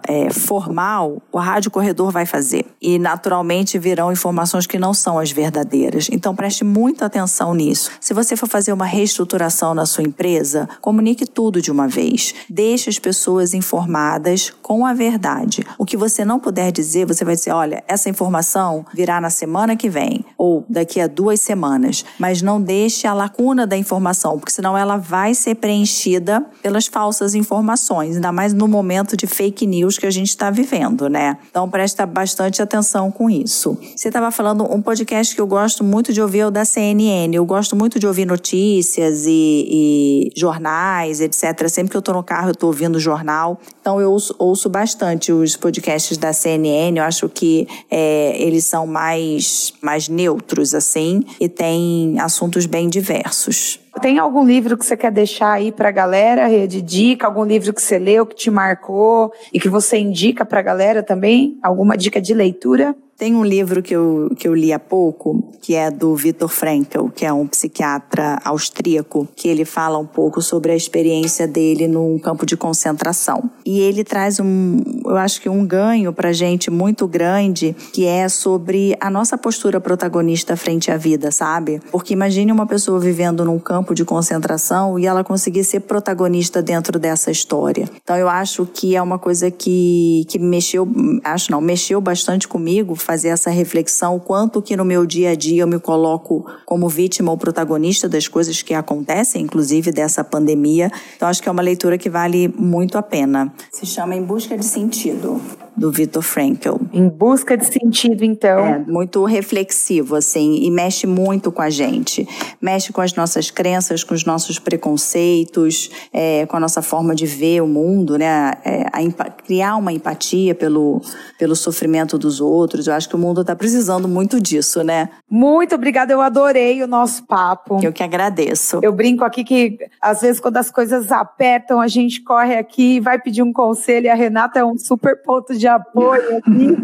é, 0.06 0.30
formal, 0.30 1.22
o 1.32 1.38
rádio 1.38 1.70
corredor 1.70 2.10
vai 2.10 2.26
fazer. 2.26 2.66
E 2.80 2.98
naturalmente 2.98 3.78
virão 3.78 4.12
informações 4.12 4.66
que 4.66 4.78
não 4.78 4.94
são 4.94 5.18
as 5.18 5.30
verdadeiras. 5.30 6.08
Então 6.10 6.34
preste 6.34 6.64
muita 6.64 7.06
atenção 7.06 7.54
nisso. 7.54 7.90
Se 8.00 8.14
você 8.14 8.36
for 8.36 8.48
fazer 8.48 8.72
uma 8.72 8.86
reestruturação 8.86 9.74
na 9.74 9.86
sua 9.86 10.04
empresa, 10.04 10.68
comunique 10.80 11.26
tudo 11.26 11.60
de 11.60 11.70
uma 11.70 11.88
vez. 11.88 12.34
Deixe 12.48 12.88
as 12.90 12.98
pessoas 12.98 13.54
informadas 13.54 14.52
com 14.62 14.86
a 14.86 14.92
verdade. 14.92 15.64
O 15.78 15.84
que 15.84 15.96
você 15.96 16.24
não 16.24 16.38
puder 16.38 16.72
dizer, 16.72 17.06
você 17.06 17.24
vai 17.24 17.34
dizer: 17.34 17.52
olha, 17.52 17.82
essa 17.86 18.08
informação 18.08 18.84
virá 18.92 19.20
na 19.20 19.30
semana 19.30 19.76
que 19.76 19.88
vem 19.88 20.24
ou 20.36 20.64
daqui 20.68 21.00
a 21.00 21.06
duas 21.06 21.40
semanas. 21.40 22.04
mas 22.18 22.42
não 22.42 22.60
deixe 22.60 23.06
a 23.06 23.14
lacuna 23.14 23.66
da 23.66 23.76
informação, 23.76 24.38
porque 24.38 24.52
senão 24.52 24.76
ela 24.76 24.96
vai 24.96 25.34
ser 25.34 25.56
preenchida 25.56 26.44
pelas 26.62 26.86
falsas 26.86 27.34
informações, 27.34 28.16
ainda 28.16 28.32
mais 28.32 28.52
no 28.52 28.68
momento 28.68 29.16
de 29.16 29.26
fake 29.40 29.66
news 29.66 29.96
que 29.96 30.04
a 30.04 30.10
gente 30.10 30.28
está 30.28 30.50
vivendo, 30.50 31.08
né? 31.08 31.38
Então 31.50 31.66
presta 31.70 32.04
bastante 32.04 32.60
atenção 32.60 33.10
com 33.10 33.30
isso. 33.30 33.78
Você 33.96 34.08
estava 34.08 34.30
falando 34.30 34.70
um 34.70 34.82
podcast 34.82 35.34
que 35.34 35.40
eu 35.40 35.46
gosto 35.46 35.82
muito 35.82 36.12
de 36.12 36.20
ouvir 36.20 36.40
é 36.40 36.46
o 36.46 36.50
da 36.50 36.62
CNN. 36.62 37.34
Eu 37.34 37.46
gosto 37.46 37.74
muito 37.74 37.98
de 37.98 38.06
ouvir 38.06 38.26
notícias 38.26 39.24
e, 39.26 39.30
e 39.70 40.30
jornais, 40.36 41.22
etc. 41.22 41.68
Sempre 41.68 41.92
que 41.92 41.96
eu 41.96 42.00
estou 42.00 42.14
no 42.14 42.22
carro, 42.22 42.48
eu 42.48 42.52
estou 42.52 42.68
ouvindo 42.68 43.00
jornal. 43.00 43.58
Então 43.80 43.98
eu 43.98 44.12
ouço, 44.12 44.34
ouço, 44.38 44.68
bastante 44.68 45.32
os 45.32 45.56
podcasts 45.56 46.18
da 46.18 46.34
CNN. 46.34 46.98
Eu 46.98 47.04
acho 47.04 47.26
que 47.26 47.66
é, 47.90 48.36
eles 48.38 48.66
são 48.66 48.86
mais, 48.86 49.72
mais 49.80 50.06
neutros, 50.06 50.74
assim, 50.74 51.24
e 51.40 51.48
tem 51.48 52.20
assuntos 52.20 52.66
bem 52.66 52.90
diversos. 52.90 53.80
Tem 54.00 54.18
algum 54.18 54.46
livro 54.46 54.78
que 54.78 54.86
você 54.86 54.96
quer 54.96 55.10
deixar 55.10 55.52
aí 55.52 55.72
pra 55.72 55.90
galera, 55.90 56.48
de 56.66 56.80
dica? 56.80 57.26
Algum 57.26 57.44
livro 57.44 57.72
que 57.74 57.82
você 57.82 57.98
leu, 57.98 58.24
que 58.24 58.34
te 58.34 58.50
marcou 58.50 59.32
e 59.52 59.58
que 59.58 59.68
você 59.68 59.98
indica 59.98 60.44
pra 60.44 60.62
galera 60.62 61.02
também? 61.02 61.58
Alguma 61.62 61.96
dica 61.96 62.20
de 62.20 62.32
leitura? 62.32 62.94
Tem 63.20 63.34
um 63.34 63.44
livro 63.44 63.82
que 63.82 63.94
eu, 63.94 64.34
que 64.34 64.48
eu 64.48 64.54
li 64.54 64.72
há 64.72 64.78
pouco, 64.78 65.52
que 65.60 65.74
é 65.74 65.90
do 65.90 66.16
Viktor 66.16 66.48
Frankl, 66.48 67.08
que 67.14 67.26
é 67.26 67.30
um 67.30 67.46
psiquiatra 67.46 68.38
austríaco, 68.42 69.28
que 69.36 69.46
ele 69.46 69.66
fala 69.66 69.98
um 69.98 70.06
pouco 70.06 70.40
sobre 70.40 70.72
a 70.72 70.74
experiência 70.74 71.46
dele 71.46 71.86
num 71.86 72.18
campo 72.18 72.46
de 72.46 72.56
concentração. 72.56 73.50
E 73.62 73.78
ele 73.78 74.04
traz 74.04 74.40
um, 74.40 74.80
eu 75.04 75.18
acho 75.18 75.42
que 75.42 75.50
um 75.50 75.66
ganho 75.66 76.14
pra 76.14 76.32
gente 76.32 76.70
muito 76.70 77.06
grande, 77.06 77.76
que 77.92 78.06
é 78.06 78.26
sobre 78.26 78.96
a 78.98 79.10
nossa 79.10 79.36
postura 79.36 79.78
protagonista 79.78 80.56
frente 80.56 80.90
à 80.90 80.96
vida, 80.96 81.30
sabe? 81.30 81.78
Porque 81.90 82.14
imagine 82.14 82.50
uma 82.50 82.66
pessoa 82.66 82.98
vivendo 82.98 83.44
num 83.44 83.58
campo 83.58 83.94
de 83.94 84.02
concentração 84.02 84.98
e 84.98 85.04
ela 85.04 85.22
conseguir 85.22 85.64
ser 85.64 85.80
protagonista 85.80 86.62
dentro 86.62 86.98
dessa 86.98 87.30
história. 87.30 87.86
Então 88.02 88.16
eu 88.16 88.30
acho 88.30 88.64
que 88.64 88.96
é 88.96 89.02
uma 89.02 89.18
coisa 89.18 89.50
que, 89.50 90.24
que 90.26 90.38
mexeu, 90.38 90.88
acho 91.22 91.50
não, 91.50 91.60
mexeu 91.60 92.00
bastante 92.00 92.48
comigo, 92.48 92.96
fazer 93.10 93.30
essa 93.30 93.50
reflexão, 93.50 94.20
quanto 94.20 94.62
que 94.62 94.76
no 94.76 94.84
meu 94.84 95.04
dia 95.04 95.30
a 95.30 95.34
dia 95.34 95.62
eu 95.62 95.66
me 95.66 95.80
coloco 95.80 96.46
como 96.64 96.88
vítima 96.88 97.32
ou 97.32 97.36
protagonista 97.36 98.08
das 98.08 98.28
coisas 98.28 98.62
que 98.62 98.72
acontecem, 98.72 99.42
inclusive 99.42 99.90
dessa 99.90 100.22
pandemia. 100.22 100.92
Então 101.16 101.26
acho 101.26 101.42
que 101.42 101.48
é 101.48 101.52
uma 101.52 101.60
leitura 101.60 101.98
que 101.98 102.08
vale 102.08 102.46
muito 102.56 102.96
a 102.96 103.02
pena. 103.02 103.52
Se 103.72 103.84
chama 103.84 104.14
Em 104.14 104.22
Busca 104.22 104.56
de 104.56 104.64
Sentido 104.64 105.40
do 105.80 105.90
Viktor 105.90 106.22
Frankl. 106.22 106.76
Em 106.92 107.08
busca 107.08 107.56
de 107.56 107.64
sentido, 107.64 108.22
então. 108.22 108.58
É, 108.66 108.78
muito 108.78 109.24
reflexivo, 109.24 110.14
assim, 110.14 110.56
e 110.62 110.70
mexe 110.70 111.06
muito 111.06 111.50
com 111.50 111.62
a 111.62 111.70
gente. 111.70 112.28
Mexe 112.60 112.92
com 112.92 113.00
as 113.00 113.14
nossas 113.14 113.50
crenças, 113.50 114.04
com 114.04 114.12
os 114.12 114.26
nossos 114.26 114.58
preconceitos, 114.58 115.90
é, 116.12 116.44
com 116.44 116.56
a 116.58 116.60
nossa 116.60 116.82
forma 116.82 117.14
de 117.14 117.24
ver 117.24 117.62
o 117.62 117.66
mundo, 117.66 118.18
né? 118.18 118.52
É, 118.62 118.82
a, 118.92 119.30
criar 119.30 119.76
uma 119.76 119.90
empatia 119.90 120.54
pelo, 120.54 121.00
pelo 121.38 121.56
sofrimento 121.56 122.18
dos 122.18 122.42
outros. 122.42 122.86
Eu 122.86 122.92
acho 122.92 123.08
que 123.08 123.16
o 123.16 123.18
mundo 123.18 123.40
está 123.40 123.56
precisando 123.56 124.06
muito 124.06 124.38
disso, 124.38 124.84
né? 124.84 125.08
Muito 125.30 125.74
obrigada, 125.74 126.12
eu 126.12 126.20
adorei 126.20 126.82
o 126.82 126.86
nosso 126.86 127.24
papo. 127.24 127.80
Eu 127.82 127.92
que 127.92 128.02
agradeço. 128.02 128.80
Eu 128.82 128.92
brinco 128.92 129.24
aqui 129.24 129.42
que, 129.44 129.78
às 129.98 130.20
vezes, 130.20 130.40
quando 130.40 130.58
as 130.58 130.70
coisas 130.70 131.10
apertam, 131.10 131.80
a 131.80 131.88
gente 131.88 132.20
corre 132.20 132.58
aqui 132.58 132.96
e 132.96 133.00
vai 133.00 133.18
pedir 133.18 133.42
um 133.42 133.52
conselho, 133.52 134.06
e 134.06 134.08
a 134.10 134.14
Renata 134.14 134.58
é 134.58 134.64
um 134.64 134.76
super 134.76 135.22
ponto 135.22 135.56
de 135.56 135.69
apoio 135.70 136.38
aqui, 136.38 136.76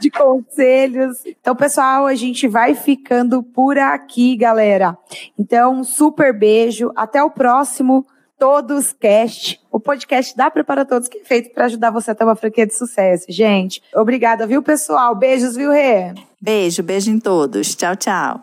de 0.00 0.10
conselhos. 0.10 1.18
Então, 1.26 1.54
pessoal, 1.56 2.06
a 2.06 2.14
gente 2.14 2.46
vai 2.46 2.74
ficando 2.74 3.42
por 3.42 3.78
aqui, 3.78 4.36
galera. 4.36 4.96
Então, 5.38 5.80
um 5.80 5.84
super 5.84 6.36
beijo. 6.36 6.90
Até 6.94 7.22
o 7.22 7.30
próximo 7.30 8.06
Todos 8.38 8.94
Cast, 8.94 9.60
o 9.70 9.78
podcast 9.78 10.34
da 10.34 10.50
Prepara 10.50 10.84
Todos, 10.84 11.08
que 11.08 11.18
é 11.18 11.24
feito 11.24 11.52
para 11.52 11.66
ajudar 11.66 11.90
você 11.90 12.10
a 12.10 12.14
ter 12.14 12.24
uma 12.24 12.34
franquia 12.34 12.66
de 12.66 12.74
sucesso. 12.74 13.26
Gente, 13.28 13.82
obrigada, 13.94 14.46
viu, 14.46 14.62
pessoal? 14.62 15.14
Beijos, 15.14 15.56
viu, 15.56 15.70
Rê? 15.70 16.14
Beijo, 16.40 16.82
beijo 16.82 17.10
em 17.10 17.20
todos. 17.20 17.74
Tchau, 17.74 17.94
tchau. 17.96 18.40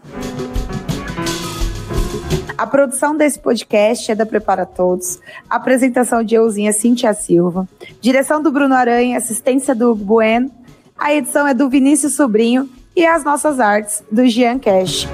A 2.58 2.66
produção 2.66 3.16
desse 3.16 3.38
podcast 3.38 4.12
é 4.12 4.16
da 4.16 4.26
Prepara 4.26 4.66
Todos. 4.66 5.20
A 5.48 5.58
apresentação 5.58 6.24
de 6.24 6.34
Euzinha 6.34 6.74
Cintia 6.74 7.14
Silva. 7.14 7.70
Direção 8.02 8.42
do 8.42 8.52
Bruno 8.52 8.74
Aranha, 8.74 9.16
assistência 9.16 9.76
do 9.76 9.92
Hugo 9.92 10.04
Bueno. 10.04 10.52
A 10.98 11.14
edição 11.14 11.46
é 11.46 11.54
do 11.54 11.70
Vinícius 11.70 12.16
Sobrinho 12.16 12.68
e 12.96 13.06
as 13.06 13.24
nossas 13.24 13.60
artes 13.60 14.04
do 14.12 14.26
Jean 14.26 14.58
Cash. 14.58 15.08